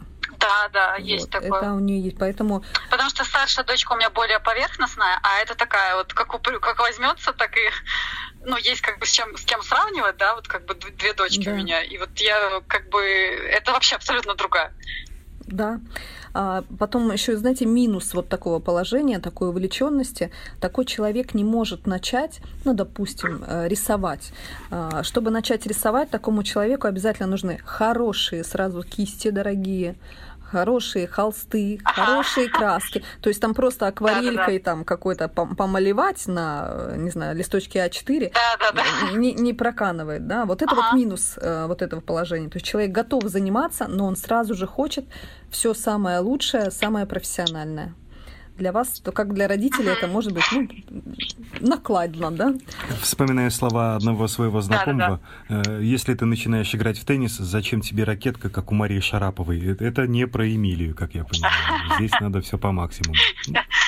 Да, 0.68 0.68
да, 0.68 0.96
есть 0.96 1.32
вот, 1.32 1.42
такое. 1.42 1.60
Это 1.60 1.72
у 1.72 1.78
нее 1.78 2.00
есть, 2.00 2.18
поэтому... 2.18 2.64
Потому 2.90 3.10
что 3.10 3.24
старшая 3.24 3.64
дочка 3.64 3.92
у 3.92 3.96
меня 3.96 4.10
более 4.10 4.40
поверхностная, 4.40 5.18
а 5.22 5.38
это 5.40 5.54
такая 5.54 5.96
вот, 5.96 6.12
как, 6.12 6.28
как 6.60 6.78
возьмется, 6.78 7.32
так 7.32 7.56
и... 7.56 7.70
Ну, 8.44 8.56
есть 8.56 8.80
как 8.80 8.98
бы 8.98 9.06
с 9.06 9.10
чем, 9.10 9.36
с 9.36 9.44
кем 9.44 9.62
сравнивать, 9.62 10.16
да, 10.16 10.34
вот 10.34 10.48
как 10.48 10.64
бы 10.64 10.74
две 10.74 11.12
дочки 11.12 11.44
да. 11.44 11.52
у 11.52 11.54
меня. 11.54 11.82
И 11.82 11.98
вот 11.98 12.10
я 12.18 12.62
как 12.66 12.88
бы... 12.88 13.02
Это 13.02 13.72
вообще 13.72 13.96
абсолютно 13.96 14.34
другая. 14.34 14.72
Да. 15.46 15.80
А 16.32 16.62
потом 16.78 17.10
еще, 17.10 17.36
знаете, 17.36 17.66
минус 17.66 18.14
вот 18.14 18.28
такого 18.28 18.60
положения, 18.60 19.18
такой 19.18 19.48
увлеченности. 19.48 20.30
Такой 20.60 20.84
человек 20.84 21.34
не 21.34 21.42
может 21.42 21.86
начать, 21.86 22.40
ну, 22.64 22.72
допустим, 22.72 23.42
э, 23.46 23.66
рисовать. 23.68 24.32
А, 24.70 25.02
чтобы 25.02 25.30
начать 25.30 25.66
рисовать, 25.66 26.10
такому 26.10 26.44
человеку 26.44 26.86
обязательно 26.86 27.28
нужны 27.28 27.58
хорошие 27.64 28.44
сразу 28.44 28.82
кисти 28.82 29.30
дорогие, 29.30 29.96
хорошие 30.50 31.06
холсты, 31.06 31.80
хорошие 31.84 32.48
краски. 32.48 33.02
То 33.20 33.28
есть 33.28 33.40
там 33.40 33.54
просто 33.54 33.86
акварелькой 33.86 34.58
там 34.58 34.84
какой-то 34.84 35.28
помалевать 35.28 36.26
на, 36.26 36.92
не 36.96 37.10
знаю, 37.10 37.36
листочке 37.36 37.86
А4 37.86 38.32
не, 39.14 39.32
не 39.32 39.54
проканывает, 39.54 40.26
да. 40.26 40.44
Вот 40.44 40.62
это 40.62 40.74
вот 40.74 40.92
минус 40.94 41.34
э, 41.36 41.66
вот 41.66 41.82
этого 41.82 42.00
положения. 42.00 42.48
То 42.48 42.56
есть 42.56 42.66
человек 42.66 42.90
готов 42.90 43.24
заниматься, 43.24 43.86
но 43.86 44.06
он 44.06 44.16
сразу 44.16 44.54
же 44.54 44.66
хочет 44.66 45.04
все 45.50 45.74
самое 45.74 46.18
лучшее, 46.18 46.70
самое 46.70 47.06
профессиональное 47.06 47.94
для 48.60 48.72
вас, 48.72 49.00
то 49.00 49.10
как 49.10 49.34
для 49.34 49.48
родителей 49.48 49.88
это 49.88 50.06
может 50.06 50.32
быть 50.32 50.44
ну, 50.52 50.68
накладно, 51.60 52.30
да? 52.30 52.54
Вспоминаю 53.00 53.50
слова 53.50 53.96
одного 53.96 54.28
своего 54.28 54.60
знакомого. 54.60 55.20
Да, 55.48 55.62
да, 55.62 55.64
да. 55.64 55.78
Если 55.78 56.14
ты 56.14 56.26
начинаешь 56.26 56.72
играть 56.74 56.98
в 56.98 57.04
теннис, 57.04 57.36
зачем 57.38 57.80
тебе 57.80 58.04
ракетка, 58.04 58.50
как 58.50 58.70
у 58.70 58.74
Марии 58.74 59.00
Шараповой? 59.00 59.76
Это 59.80 60.06
не 60.06 60.26
про 60.26 60.46
Эмилию, 60.46 60.94
как 60.94 61.14
я 61.14 61.24
понимаю. 61.24 61.54
Здесь 61.96 62.12
надо 62.20 62.40
все 62.42 62.58
по 62.58 62.70
максимуму. 62.70 63.16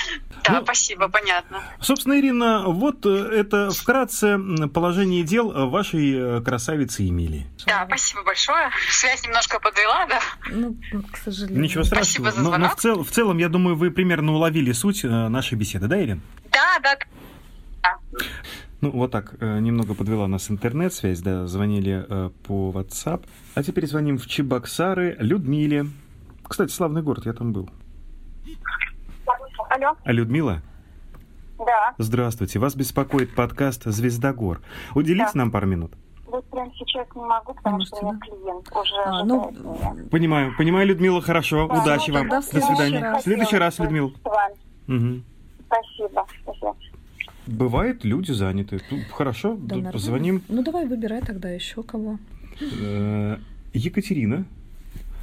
Да, 0.44 0.52
ну, 0.58 0.64
спасибо, 0.64 1.08
понятно. 1.08 1.62
Собственно, 1.80 2.18
Ирина, 2.18 2.64
вот 2.66 3.06
э, 3.06 3.10
это 3.10 3.70
вкратце 3.70 4.38
положение 4.72 5.22
дел 5.22 5.68
вашей 5.70 6.38
э, 6.38 6.40
красавицы 6.40 7.08
Эмилии. 7.08 7.46
Да, 7.66 7.84
спасибо 7.86 8.24
большое. 8.24 8.70
Связь 8.90 9.24
немножко 9.24 9.60
подвела, 9.60 10.06
да? 10.06 10.20
Ну, 10.50 10.76
к 11.12 11.16
сожалению. 11.18 11.62
Ничего 11.62 11.84
страшного. 11.84 12.04
Спасибо 12.04 12.30
за 12.32 12.40
звонок. 12.40 12.58
Но, 12.58 12.66
но 12.66 12.74
в, 12.74 12.76
цел, 12.76 13.04
в 13.04 13.10
целом, 13.10 13.38
я 13.38 13.48
думаю, 13.48 13.76
вы 13.76 13.90
примерно 13.90 14.32
уловили 14.32 14.72
суть 14.72 15.04
э, 15.04 15.08
нашей 15.08 15.54
беседы, 15.54 15.86
да, 15.86 16.02
Ирин? 16.02 16.20
Да, 16.50 16.78
да. 16.82 16.96
Ну, 18.80 18.90
вот 18.90 19.12
так, 19.12 19.40
немного 19.40 19.94
подвела 19.94 20.26
нас 20.26 20.50
интернет-связь, 20.50 21.20
да, 21.20 21.46
звонили 21.46 22.04
по 22.44 22.72
WhatsApp. 22.72 23.24
А 23.54 23.62
теперь 23.62 23.86
звоним 23.86 24.18
в 24.18 24.26
Чебоксары 24.26 25.16
Людмиле. 25.20 25.86
Кстати, 26.42 26.72
славный 26.72 27.00
город, 27.00 27.26
я 27.26 27.32
там 27.32 27.52
был. 27.52 27.70
Алло. 29.74 29.96
А 30.04 30.12
Людмила? 30.12 30.60
Да. 31.58 31.94
Здравствуйте. 31.96 32.58
Вас 32.58 32.74
беспокоит 32.74 33.34
подкаст 33.34 33.84
«Звездогор». 33.84 34.60
Уделите 34.94 35.30
да. 35.32 35.38
нам 35.38 35.50
пару 35.50 35.66
минут. 35.66 35.92
Вот 36.26 36.44
прямо 36.50 36.70
сейчас 36.74 37.06
не 37.14 37.22
могу, 37.22 37.54
потому 37.54 37.76
Можете, 37.76 37.96
что 37.96 38.06
у 38.06 38.12
меня 38.12 38.20
клиент 38.20 38.68
уже 38.70 39.02
а, 39.06 39.24
ну, 39.24 39.50
Понимаю, 40.10 40.54
понимаю, 40.58 40.86
Людмила, 40.86 41.22
хорошо. 41.22 41.68
Да, 41.68 41.80
Удачи 41.80 42.10
ну, 42.10 42.18
вам. 42.18 42.28
До 42.28 42.42
свидания. 42.42 43.00
Раз. 43.00 43.22
В 43.22 43.24
следующий 43.24 43.56
раз, 43.56 43.78
Людмила. 43.78 44.08
Угу. 44.88 45.22
Спасибо. 45.66 46.26
Спасибо. 46.42 46.76
Бывает, 47.46 48.04
люди 48.04 48.32
заняты. 48.32 48.78
Хорошо, 49.10 49.56
да, 49.58 49.90
позвоним. 49.90 50.42
Ну, 50.48 50.62
давай 50.62 50.86
выбирай 50.86 51.22
тогда 51.22 51.48
еще 51.48 51.82
кого. 51.82 52.18
Э, 52.60 53.38
Екатерина, 53.72 54.44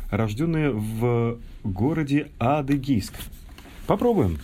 рожденная 0.09 0.71
в 0.71 1.37
городе 1.63 2.31
Адыгейск. 2.39 3.13
Попробуем. 3.89 4.37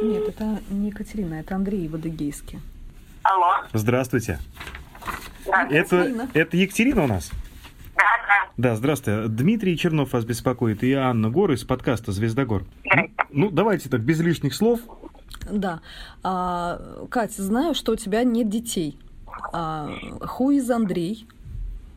Нет, 0.00 0.28
это 0.28 0.60
не 0.70 0.90
Екатерина, 0.90 1.34
это 1.34 1.56
Андрей 1.56 1.88
в 1.88 1.96
Адыгейске. 1.96 2.60
Алло. 3.24 3.66
Здравствуйте. 3.72 4.38
Это, 5.44 6.28
это 6.34 6.56
Екатерина 6.56 7.02
у 7.02 7.06
нас? 7.08 7.32
Да, 7.96 8.04
да. 8.28 8.52
Да, 8.56 8.76
здравствуйте. 8.76 9.26
Дмитрий 9.26 9.76
Чернов 9.76 10.12
вас 10.12 10.24
беспокоит 10.24 10.84
и 10.84 10.92
Анна 10.92 11.30
Гор 11.30 11.50
из 11.50 11.64
подкаста 11.64 12.12
«Звездогор». 12.12 12.62
Ну, 12.84 13.10
ну, 13.30 13.50
давайте 13.50 13.88
так, 13.88 14.02
без 14.02 14.20
лишних 14.20 14.54
слов. 14.54 14.78
Да. 15.50 15.80
А, 16.22 17.06
Катя, 17.10 17.42
знаю, 17.42 17.74
что 17.74 17.90
у 17.90 17.96
тебя 17.96 18.22
нет 18.22 18.48
детей. 18.48 18.96
А, 19.52 19.90
Хуиз 20.20 20.70
Андрей? 20.70 21.26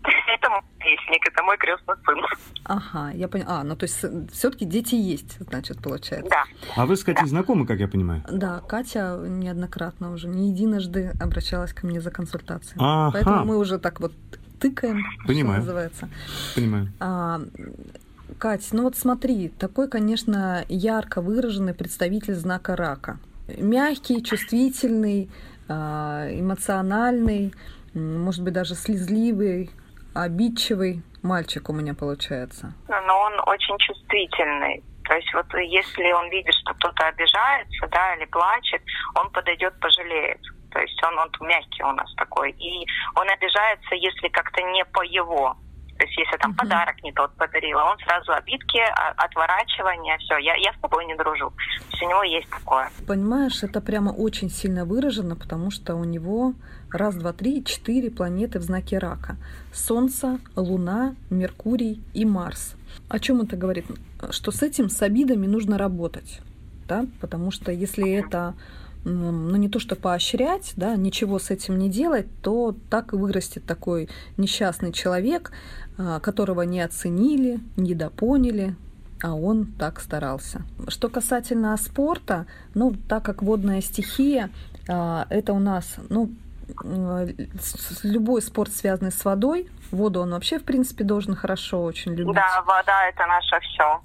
Песник, 0.84 1.28
это 1.28 1.43
мой 1.43 1.58
крестный 1.58 1.96
сын. 2.06 2.17
Ага, 2.65 3.12
я 3.12 3.28
поняла. 3.28 3.62
А, 3.62 3.63
ну 3.63 3.76
то 3.76 3.86
есть 3.86 4.04
все-таки 4.32 4.65
дети 4.65 4.96
есть, 4.96 5.38
значит, 5.39 5.82
получается. 5.82 6.30
Да. 6.30 6.43
А 6.76 6.86
вы 6.86 6.98
с 6.98 7.04
Катей 7.04 7.24
да. 7.24 7.28
знакомы, 7.28 7.65
как 7.65 7.80
я 7.80 7.88
понимаю? 7.88 8.24
Да, 8.30 8.60
Катя 8.60 9.17
неоднократно 9.26 10.12
уже, 10.12 10.28
не 10.28 10.50
единожды 10.50 11.13
обращалась 11.19 11.74
ко 11.74 11.88
мне 11.88 12.02
за 12.02 12.12
консультацией. 12.12 12.78
Ага. 12.80 13.12
Поэтому 13.13 13.46
мы 13.46 13.58
уже 13.58 13.80
так 13.80 14.00
вот 14.00 14.13
тыкаем, 14.60 15.04
Понимаю. 15.26 15.62
что 15.62 15.72
называется. 15.72 16.10
Понимаю. 16.56 16.91
А, 17.00 17.41
Кать, 18.38 18.67
ну 18.72 18.84
вот 18.84 18.98
смотри, 18.98 19.50
такой, 19.50 19.88
конечно, 19.88 20.65
ярко 20.67 21.22
выраженный 21.22 21.74
представитель 21.74 22.36
знака 22.36 22.76
рака. 22.76 23.19
Мягкий, 23.48 24.24
чувствительный, 24.24 25.30
а, 25.67 26.28
эмоциональный, 26.30 27.54
может 27.93 28.43
быть, 28.43 28.54
даже 28.54 28.76
слезливый, 28.76 29.69
обидчивый 30.13 31.04
мальчик 31.21 31.69
у 31.69 31.73
меня 31.73 31.93
получается. 31.93 32.73
Но 32.88 33.19
он 33.19 33.34
очень 33.47 33.78
чувствительный. 33.80 34.84
То 35.06 35.15
есть 35.15 35.34
вот 35.34 35.45
если 35.54 36.12
он 36.12 36.30
видит, 36.30 36.54
что 36.54 36.73
кто-то 36.76 37.08
обижается, 37.08 37.88
да, 37.91 38.15
или 38.15 38.26
плачет, 38.26 38.82
он 39.15 39.30
подойдет, 39.32 39.78
пожалеет. 39.80 40.39
То 40.71 40.80
есть 40.80 41.02
он, 41.04 41.17
он 41.19 41.30
мягкий 41.41 41.84
у 41.84 41.91
нас 41.91 42.12
такой. 42.15 42.52
И 42.52 42.88
он 43.15 43.30
обижается, 43.30 43.95
если 43.95 44.28
как-то 44.30 44.62
не 44.62 44.86
по 44.86 45.04
его. 45.04 45.56
То 45.97 46.06
есть 46.06 46.17
если 46.17 46.38
там 46.38 46.52
uh-huh. 46.52 46.58
подарок 46.58 47.04
не 47.04 47.12
тот 47.12 47.36
подарила, 47.36 47.84
он 47.84 47.97
сразу 47.99 48.34
обидки, 48.34 48.80
а, 48.80 49.13
отворачивание, 49.17 50.17
все, 50.17 50.38
я, 50.38 50.56
я 50.56 50.73
с 50.73 50.80
тобой 50.82 51.06
не 51.06 51.15
дружу. 51.15 51.52
То 51.52 51.91
есть 51.91 52.04
у 52.04 52.10
него 52.10 52.23
есть 52.23 52.49
такое. 52.49 52.89
Понимаешь, 53.08 53.62
это 53.62 53.80
прямо 53.80 54.10
очень 54.10 54.49
сильно 54.49 54.86
выражено, 54.86 55.36
потому 55.36 55.69
что 55.69 55.95
у 55.95 56.04
него 56.04 56.54
раз, 56.91 57.15
два, 57.15 57.32
три, 57.32 57.63
четыре 57.63 58.10
планеты 58.10 58.60
в 58.60 58.63
знаке 58.63 58.97
рака. 58.97 59.38
Солнце, 59.74 60.40
Луна, 60.56 61.16
Меркурий 61.30 62.02
и 62.14 62.26
Марс. 62.26 62.76
О 63.10 63.20
чем 63.20 63.42
это 63.42 63.58
говорит? 63.58 63.86
Что 64.30 64.52
с 64.52 64.62
этим, 64.62 64.90
с 64.90 65.02
обидами 65.02 65.48
нужно 65.48 65.78
работать. 65.78 66.40
Да? 66.88 67.06
Потому 67.20 67.52
что 67.52 67.72
если 67.72 68.10
это 68.12 68.54
ну, 69.04 69.56
не 69.56 69.70
то 69.70 69.80
что 69.80 69.96
поощрять, 69.96 70.74
да, 70.76 70.96
ничего 70.96 71.40
с 71.40 71.50
этим 71.50 71.78
не 71.78 71.90
делать, 71.90 72.28
то 72.42 72.76
так 72.90 73.14
и 73.14 73.18
вырастет 73.18 73.66
такой 73.66 74.10
несчастный 74.38 74.94
человек, 74.94 75.52
а, 75.98 76.20
которого 76.20 76.62
не 76.62 76.80
оценили, 76.82 77.60
недопоняли, 77.76 78.76
а 79.22 79.36
он 79.36 79.66
так 79.66 80.00
старался. 80.00 80.64
Что 80.88 81.10
касательно 81.10 81.76
спорта, 81.78 82.46
ну, 82.74 82.96
так 83.08 83.24
как 83.24 83.42
водная 83.42 83.82
стихия, 83.82 84.50
а, 84.88 85.28
это 85.30 85.54
у 85.54 85.60
нас, 85.60 85.96
ну, 86.10 86.30
любой 88.04 88.41
спорт, 88.41 88.71
связанный 88.71 89.12
с 89.12 89.23
водой, 89.26 89.69
воду 89.91 90.21
он 90.21 90.32
вообще, 90.32 90.60
в 90.60 90.63
принципе, 90.63 91.04
должен 91.04 91.36
хорошо 91.36 91.84
очень 91.84 92.13
любить. 92.13 92.36
Да, 92.36 92.62
вода 92.65 93.08
это 93.08 93.26
наше 93.28 93.60
все. 93.62 94.02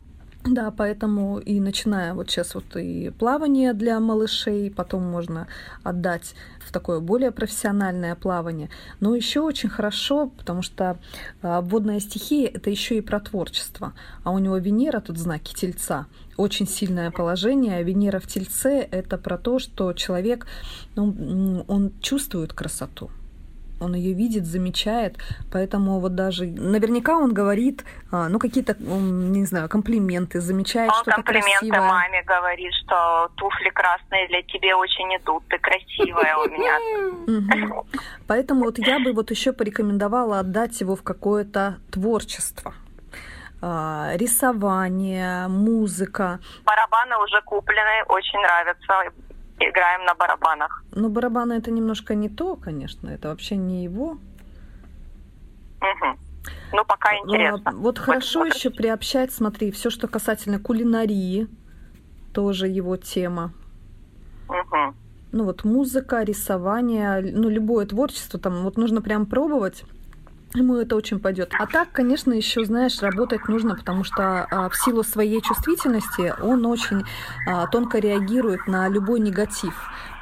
Да, 0.51 0.71
поэтому 0.71 1.39
и 1.39 1.61
начиная 1.61 2.15
вот 2.15 2.31
сейчас 2.31 2.55
вот 2.55 2.77
и 2.77 3.11
плавание 3.11 3.75
для 3.75 4.01
малышей, 4.01 4.71
потом 4.71 5.03
можно 5.03 5.47
отдать 5.83 6.35
в 6.61 6.73
такое 6.73 7.01
более 7.01 7.33
профессиональное 7.33 8.15
плавание. 8.15 8.71
Но 9.01 9.15
еще 9.15 9.41
очень 9.41 9.69
хорошо, 9.69 10.29
потому 10.39 10.63
что 10.63 10.99
а, 11.43 11.61
водная 11.61 12.01
стихия 12.01 12.49
это 12.49 12.71
еще 12.71 12.97
и 12.97 13.03
про 13.03 13.21
творчество. 13.21 13.93
А 14.25 14.31
у 14.31 14.39
него 14.39 14.57
Венера 14.57 15.01
тут 15.01 15.19
знаки 15.19 15.55
тельца. 15.55 16.07
Очень 16.39 16.67
сильное 16.67 17.11
положение. 17.11 17.77
А 17.77 17.83
Венера 17.83 18.19
в 18.19 18.27
тельце 18.27 18.89
это 18.91 19.19
про 19.19 19.37
то, 19.37 19.59
что 19.59 19.93
человек, 19.93 20.47
ну, 20.95 21.65
он 21.69 21.93
чувствует 22.01 22.55
красоту 22.55 23.11
он 23.81 23.95
ее 23.95 24.13
видит, 24.13 24.47
замечает, 24.47 25.17
поэтому 25.53 26.01
вот 26.01 26.15
даже 26.15 26.47
наверняка 26.47 27.17
он 27.17 27.33
говорит, 27.33 27.85
а, 28.11 28.29
ну 28.29 28.39
какие-то, 28.39 28.77
не 28.79 29.45
знаю, 29.45 29.69
комплименты, 29.69 30.41
замечает 30.41 30.91
он 30.91 30.97
что-то 31.03 31.17
комплименты 31.17 31.69
красивое. 31.69 31.89
маме 31.89 32.23
говорит, 32.25 32.73
что 32.85 33.31
туфли 33.37 33.71
красные 33.71 34.29
для 34.29 34.43
тебя 34.43 34.77
очень 34.77 35.17
идут, 35.17 35.45
ты 35.49 35.59
красивая 35.59 36.37
у 36.37 36.49
меня. 36.49 37.85
Поэтому 38.27 38.65
вот 38.65 38.79
я 38.79 38.99
бы 38.99 39.13
вот 39.13 39.31
еще 39.31 39.53
порекомендовала 39.53 40.41
отдать 40.41 40.81
его 40.81 40.97
в 40.97 41.03
какое-то 41.03 41.79
творчество 41.91 42.75
а, 43.61 44.13
рисование, 44.15 45.49
музыка. 45.49 46.41
Барабаны 46.65 47.17
уже 47.25 47.41
куплены, 47.43 48.05
очень 48.09 48.41
нравятся 48.41 49.13
играем 49.59 50.05
на 50.05 50.15
барабанах. 50.15 50.85
Ну, 50.93 51.09
барабаны 51.09 51.55
это 51.55 51.71
немножко 51.71 52.15
не 52.15 52.29
то, 52.29 52.57
конечно, 52.57 53.09
это 53.09 53.29
вообще 53.29 53.57
не 53.57 53.85
его. 53.85 54.19
Угу. 55.81 56.19
Ну, 56.73 56.85
пока 56.85 57.17
интересно. 57.17 57.63
А, 57.65 57.73
вот 57.73 57.99
хорошо 57.99 58.41
вот, 58.41 58.55
еще 58.55 58.71
приобщать, 58.71 59.33
смотри, 59.33 59.71
все, 59.71 59.91
что 59.91 60.09
касательно 60.09 60.59
кулинарии, 60.59 61.49
тоже 62.33 62.69
его 62.69 62.97
тема. 62.97 63.53
Угу. 64.49 64.95
Ну 65.33 65.45
вот 65.45 65.65
музыка, 65.65 66.23
рисование, 66.23 67.21
ну 67.21 67.49
любое 67.49 67.85
творчество, 67.87 68.41
там 68.41 68.63
вот 68.63 68.79
нужно 68.79 69.03
прям 69.03 69.27
пробовать 69.27 69.85
ему 70.55 70.77
это 70.77 70.97
очень 70.97 71.19
пойдет. 71.21 71.53
А 71.59 71.67
так, 71.67 71.93
конечно, 71.93 72.33
еще, 72.33 72.65
знаешь, 72.65 73.01
работать 73.03 73.49
нужно, 73.49 73.75
потому 73.75 74.05
что 74.05 74.47
а, 74.51 74.69
в 74.69 74.77
силу 74.77 75.03
своей 75.03 75.41
чувствительности 75.43 76.35
он 76.43 76.65
очень 76.67 77.05
а, 77.47 77.67
тонко 77.67 77.99
реагирует 77.99 78.67
на 78.67 78.89
любой 78.89 79.21
негатив. 79.21 79.75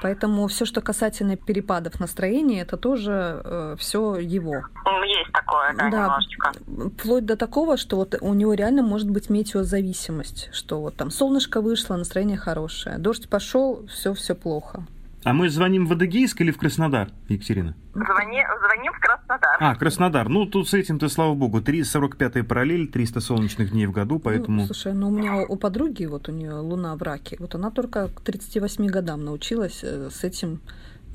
Поэтому 0.03 0.47
все, 0.47 0.65
что 0.67 0.81
касательно 0.81 1.37
перепадов 1.37 1.99
настроения, 2.01 2.61
это 2.61 2.77
тоже 2.77 3.41
э, 3.43 3.77
все 3.79 4.17
его. 4.17 4.63
Есть 5.05 5.33
такое, 5.33 5.75
да, 5.75 5.91
да, 5.91 6.03
немножечко. 6.05 6.53
Вплоть 6.99 7.25
до 7.25 7.37
такого, 7.37 7.77
что 7.77 7.97
вот 7.97 8.15
у 8.21 8.35
него 8.35 8.55
реально 8.55 8.83
может 8.83 9.11
быть 9.11 9.31
метеозависимость, 9.31 10.51
что 10.53 10.81
вот 10.81 10.97
там 10.97 11.11
солнышко 11.11 11.61
вышло, 11.61 11.97
настроение 11.97 12.37
хорошее, 12.37 12.99
дождь 12.99 13.29
пошел, 13.29 13.87
все 13.87 14.13
все 14.13 14.35
плохо. 14.35 14.85
А 15.27 15.33
мы 15.33 15.49
звоним 15.49 15.87
в 15.87 15.93
Адыгейск 15.93 16.41
или 16.41 16.53
в 16.53 16.57
Краснодар, 16.57 17.09
Екатерина? 17.29 17.75
Звони, 17.95 18.45
звоним 18.61 18.93
в 18.93 19.01
Краснодар. 19.01 19.57
А, 19.59 19.75
Краснодар. 19.75 20.29
Ну, 20.29 20.47
тут 20.47 20.69
с 20.69 20.75
этим-то, 20.75 21.09
слава 21.09 21.35
богу, 21.35 21.59
345-я 21.59 22.45
параллель, 22.45 22.87
300 22.87 23.21
солнечных 23.21 23.73
дней 23.73 23.87
в 23.87 23.91
году, 23.91 24.21
поэтому... 24.21 24.61
Ну, 24.61 24.67
слушай, 24.67 24.93
ну 24.93 25.09
у 25.09 25.11
меня 25.11 25.39
у 25.39 25.57
подруги, 25.57 26.05
вот 26.05 26.29
у 26.29 26.33
нее 26.33 26.53
луна 26.53 26.95
в 26.95 27.03
раке, 27.03 27.37
вот 27.41 27.57
она 27.57 27.73
только 27.73 28.07
к 28.07 28.21
38 28.21 28.87
годам 28.87 29.25
научилась 29.25 29.81
э, 29.83 30.11
с 30.13 30.23
этим 30.23 30.61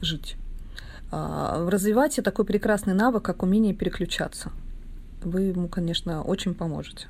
жить. 0.02 0.36
А, 1.10 1.69
развивайте 1.69 2.21
такой 2.21 2.43
прекрасный 2.43 2.93
навык, 2.93 3.24
как 3.24 3.43
умение 3.43 3.74
переключаться. 3.74 4.52
Вы 5.24 5.43
ему, 5.43 5.69
конечно, 5.69 6.21
очень 6.21 6.54
поможете. 6.54 7.08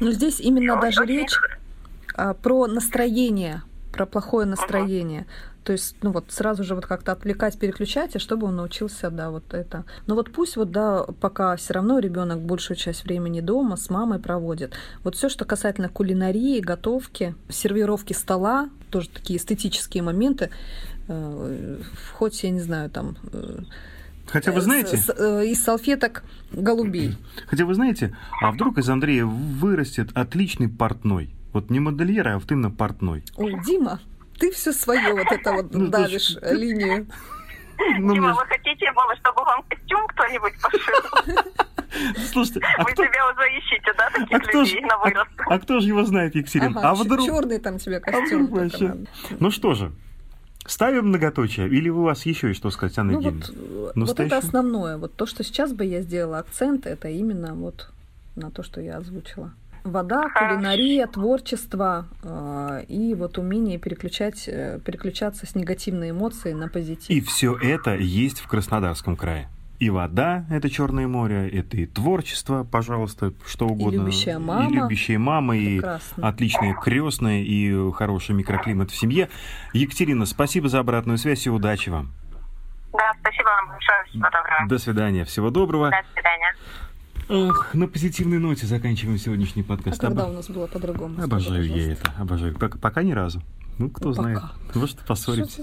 Но 0.00 0.10
здесь 0.10 0.40
именно 0.40 0.80
даже 0.80 1.04
речь 1.04 1.38
а, 2.16 2.34
про 2.34 2.66
настроение, 2.66 3.62
про 3.92 4.06
плохое 4.06 4.46
настроение. 4.46 5.26
То 5.64 5.72
есть, 5.72 5.96
ну 6.02 6.10
вот 6.10 6.24
сразу 6.28 6.64
же 6.64 6.74
вот 6.74 6.86
как-то 6.86 7.12
отвлекать, 7.12 7.56
переключать, 7.56 8.16
и 8.16 8.18
чтобы 8.18 8.48
он 8.48 8.56
научился, 8.56 9.10
да, 9.10 9.30
вот 9.30 9.54
это. 9.54 9.84
Но 10.06 10.16
вот 10.16 10.32
пусть 10.32 10.56
вот, 10.56 10.72
да, 10.72 11.04
пока 11.20 11.54
все 11.56 11.74
равно 11.74 12.00
ребенок 12.00 12.40
большую 12.40 12.76
часть 12.76 13.04
времени 13.04 13.40
дома 13.40 13.76
с 13.76 13.88
мамой 13.88 14.18
проводит. 14.18 14.72
Вот 15.04 15.14
все, 15.14 15.28
что 15.28 15.44
касательно 15.44 15.88
кулинарии, 15.88 16.60
готовки, 16.60 17.36
сервировки 17.48 18.12
стола, 18.12 18.70
тоже 18.90 19.08
такие 19.08 19.38
эстетические 19.38 20.02
моменты, 20.02 20.50
э, 21.06 21.78
хоть, 22.14 22.42
я 22.42 22.50
не 22.50 22.60
знаю, 22.60 22.90
там... 22.90 23.16
Э, 23.32 23.60
Хотя 24.26 24.50
вы 24.50 24.60
знаете... 24.62 24.96
С, 24.96 25.06
с, 25.06 25.14
э, 25.16 25.46
из 25.46 25.62
салфеток 25.62 26.24
голубей. 26.52 27.16
Хотя 27.46 27.66
вы 27.66 27.74
знаете, 27.74 28.16
а 28.40 28.50
вдруг 28.50 28.78
из 28.78 28.88
Андрея 28.88 29.26
вырастет 29.26 30.08
отличный 30.14 30.68
портной? 30.68 31.30
Вот 31.52 31.70
не 31.70 31.80
модельер, 31.80 32.28
а 32.28 32.38
вот 32.38 32.50
именно 32.50 32.70
портной. 32.70 33.24
Ой, 33.36 33.54
Дима, 33.64 34.00
ты 34.38 34.50
все 34.50 34.72
свое 34.72 35.12
вот 35.12 35.30
это 35.30 35.52
вот 35.52 35.72
ну, 35.72 35.88
давишь 35.88 36.36
ты... 36.40 36.54
линию. 36.54 37.06
Ну, 37.98 38.14
Дима, 38.14 38.34
вы 38.34 38.46
хотите, 38.46 38.86
чтобы 39.20 39.44
вам 39.44 39.62
костюм 39.68 40.06
кто-нибудь 40.08 40.52
пошил? 40.60 41.42
Слушайте, 42.32 42.60
а 42.78 42.84
Вы 42.84 42.92
кто... 42.92 43.04
себя 43.04 43.30
уже 43.30 43.58
ищете, 43.58 43.92
да, 43.98 44.08
таких 44.10 44.36
а 44.36 44.40
кто 44.40 44.60
людей 44.62 44.80
ж... 44.80 44.86
на 44.86 44.98
вырост? 44.98 45.30
А, 45.38 45.54
а 45.54 45.58
кто 45.58 45.80
же 45.80 45.88
его 45.88 46.04
знает, 46.04 46.34
Екатерина? 46.34 46.80
Ага, 46.80 46.90
а 46.90 46.94
вдруг... 46.94 47.26
Черный 47.26 47.58
там 47.58 47.78
тебе 47.78 48.00
костюм. 48.00 48.46
А 48.46 48.56
вообще... 48.56 48.96
Ну 49.38 49.50
что 49.50 49.74
же, 49.74 49.92
Ставим 50.64 51.08
многоточие, 51.08 51.68
или 51.68 51.88
у 51.88 52.02
вас 52.02 52.24
еще 52.24 52.48
есть 52.48 52.60
что 52.60 52.70
сказать, 52.70 52.96
Анна 52.96 53.14
ну, 53.14 53.20
вот, 53.20 53.96
вот 53.96 54.20
это 54.20 54.38
основное. 54.38 54.96
Вот 54.96 55.14
то, 55.16 55.26
что 55.26 55.42
сейчас 55.42 55.72
бы 55.72 55.84
я 55.84 56.02
сделала 56.02 56.38
акцент, 56.38 56.86
это 56.86 57.08
именно 57.08 57.54
вот 57.54 57.90
на 58.36 58.50
то, 58.52 58.62
что 58.62 58.80
я 58.80 58.98
озвучила. 58.98 59.52
Вода, 59.84 60.28
кулинария, 60.28 61.06
творчество 61.06 62.06
э, 62.22 62.84
и 62.88 63.14
вот 63.14 63.38
умение 63.38 63.78
переключать, 63.78 64.48
э, 64.48 64.78
переключаться 64.84 65.46
с 65.46 65.54
негативной 65.54 66.10
эмоцией 66.10 66.54
на 66.54 66.68
позитив. 66.68 67.10
И 67.10 67.20
все 67.20 67.56
это 67.56 67.94
есть 67.94 68.40
в 68.40 68.46
Краснодарском 68.46 69.16
крае. 69.16 69.48
И 69.80 69.90
вода– 69.90 70.44
это 70.50 70.70
Черное 70.70 71.08
море, 71.08 71.48
это 71.48 71.76
и 71.76 71.86
творчество, 71.86 72.62
пожалуйста, 72.62 73.32
что 73.44 73.66
угодно. 73.66 73.96
И 73.96 73.98
любящая 73.98 74.38
мама. 74.38 74.70
И 74.70 74.72
любящая 74.72 75.18
мама, 75.18 75.56
и 75.56 75.82
отличная 76.22 76.74
крестная, 76.74 77.42
и 77.42 77.90
хороший 77.90 78.36
микроклимат 78.36 78.92
в 78.92 78.96
семье. 78.96 79.28
Екатерина, 79.72 80.24
спасибо 80.26 80.68
за 80.68 80.78
обратную 80.78 81.18
связь 81.18 81.44
и 81.46 81.50
удачи 81.50 81.88
вам. 81.88 82.12
Да, 82.92 83.12
спасибо 83.20 83.48
вам 83.48 83.70
большое. 83.70 84.04
Всего 84.06 84.30
доброго. 84.30 84.68
До 84.68 84.78
свидания. 84.78 85.24
Всего 85.24 85.50
доброго. 85.50 85.90
До 85.90 86.02
свидания. 86.14 86.54
Ох, 87.28 87.74
на 87.74 87.86
позитивной 87.86 88.38
ноте 88.38 88.66
заканчиваем 88.66 89.18
сегодняшний 89.18 89.62
подкаст. 89.62 90.02
А 90.02 90.06
когда 90.08 90.26
у 90.28 90.32
нас 90.32 90.48
было 90.50 90.66
по-другому? 90.66 91.22
Обожаю 91.22 91.66
я 91.66 91.92
это, 91.92 92.12
обожаю. 92.18 92.54
Пока, 92.54 92.78
пока 92.78 93.02
ни 93.02 93.12
разу. 93.12 93.40
Ну, 93.78 93.90
кто 93.90 94.10
ну, 94.10 94.14
знает. 94.14 94.40
Пока. 94.40 94.78
Может, 94.78 94.98
поссорить. 95.00 95.60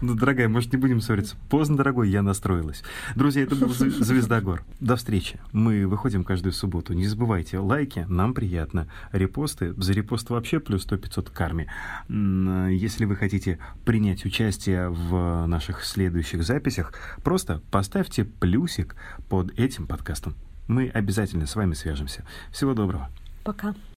Ну, 0.00 0.14
дорогая, 0.14 0.48
может, 0.48 0.72
не 0.72 0.78
будем 0.78 1.00
ссориться. 1.00 1.36
Поздно, 1.48 1.76
дорогой, 1.76 2.10
я 2.10 2.22
настроилась. 2.22 2.82
Друзья, 3.14 3.42
это 3.42 3.54
был 3.56 3.68
Звездогор. 3.70 4.64
До 4.80 4.96
встречи. 4.96 5.40
Мы 5.52 5.86
выходим 5.86 6.24
каждую 6.24 6.52
субботу. 6.52 6.92
Не 6.92 7.06
забывайте, 7.06 7.58
лайки, 7.58 8.04
нам 8.08 8.34
приятно. 8.34 8.88
Репосты, 9.12 9.72
за 9.74 9.92
репост 9.92 10.28
вообще 10.30 10.60
плюс 10.60 10.86
100-500 10.86 11.32
карме. 11.32 11.70
Если 12.08 13.04
вы 13.04 13.16
хотите 13.16 13.58
принять 13.84 14.24
участие 14.24 14.90
в 14.90 15.46
наших 15.46 15.84
следующих 15.84 16.42
записях, 16.42 16.92
просто 17.22 17.62
поставьте 17.70 18.24
плюсик 18.24 18.96
под 19.28 19.58
этим 19.58 19.86
подкастом. 19.86 20.34
Мы 20.66 20.88
обязательно 20.88 21.46
с 21.46 21.56
вами 21.56 21.74
свяжемся. 21.74 22.24
Всего 22.52 22.74
доброго. 22.74 23.08
Пока. 23.44 23.74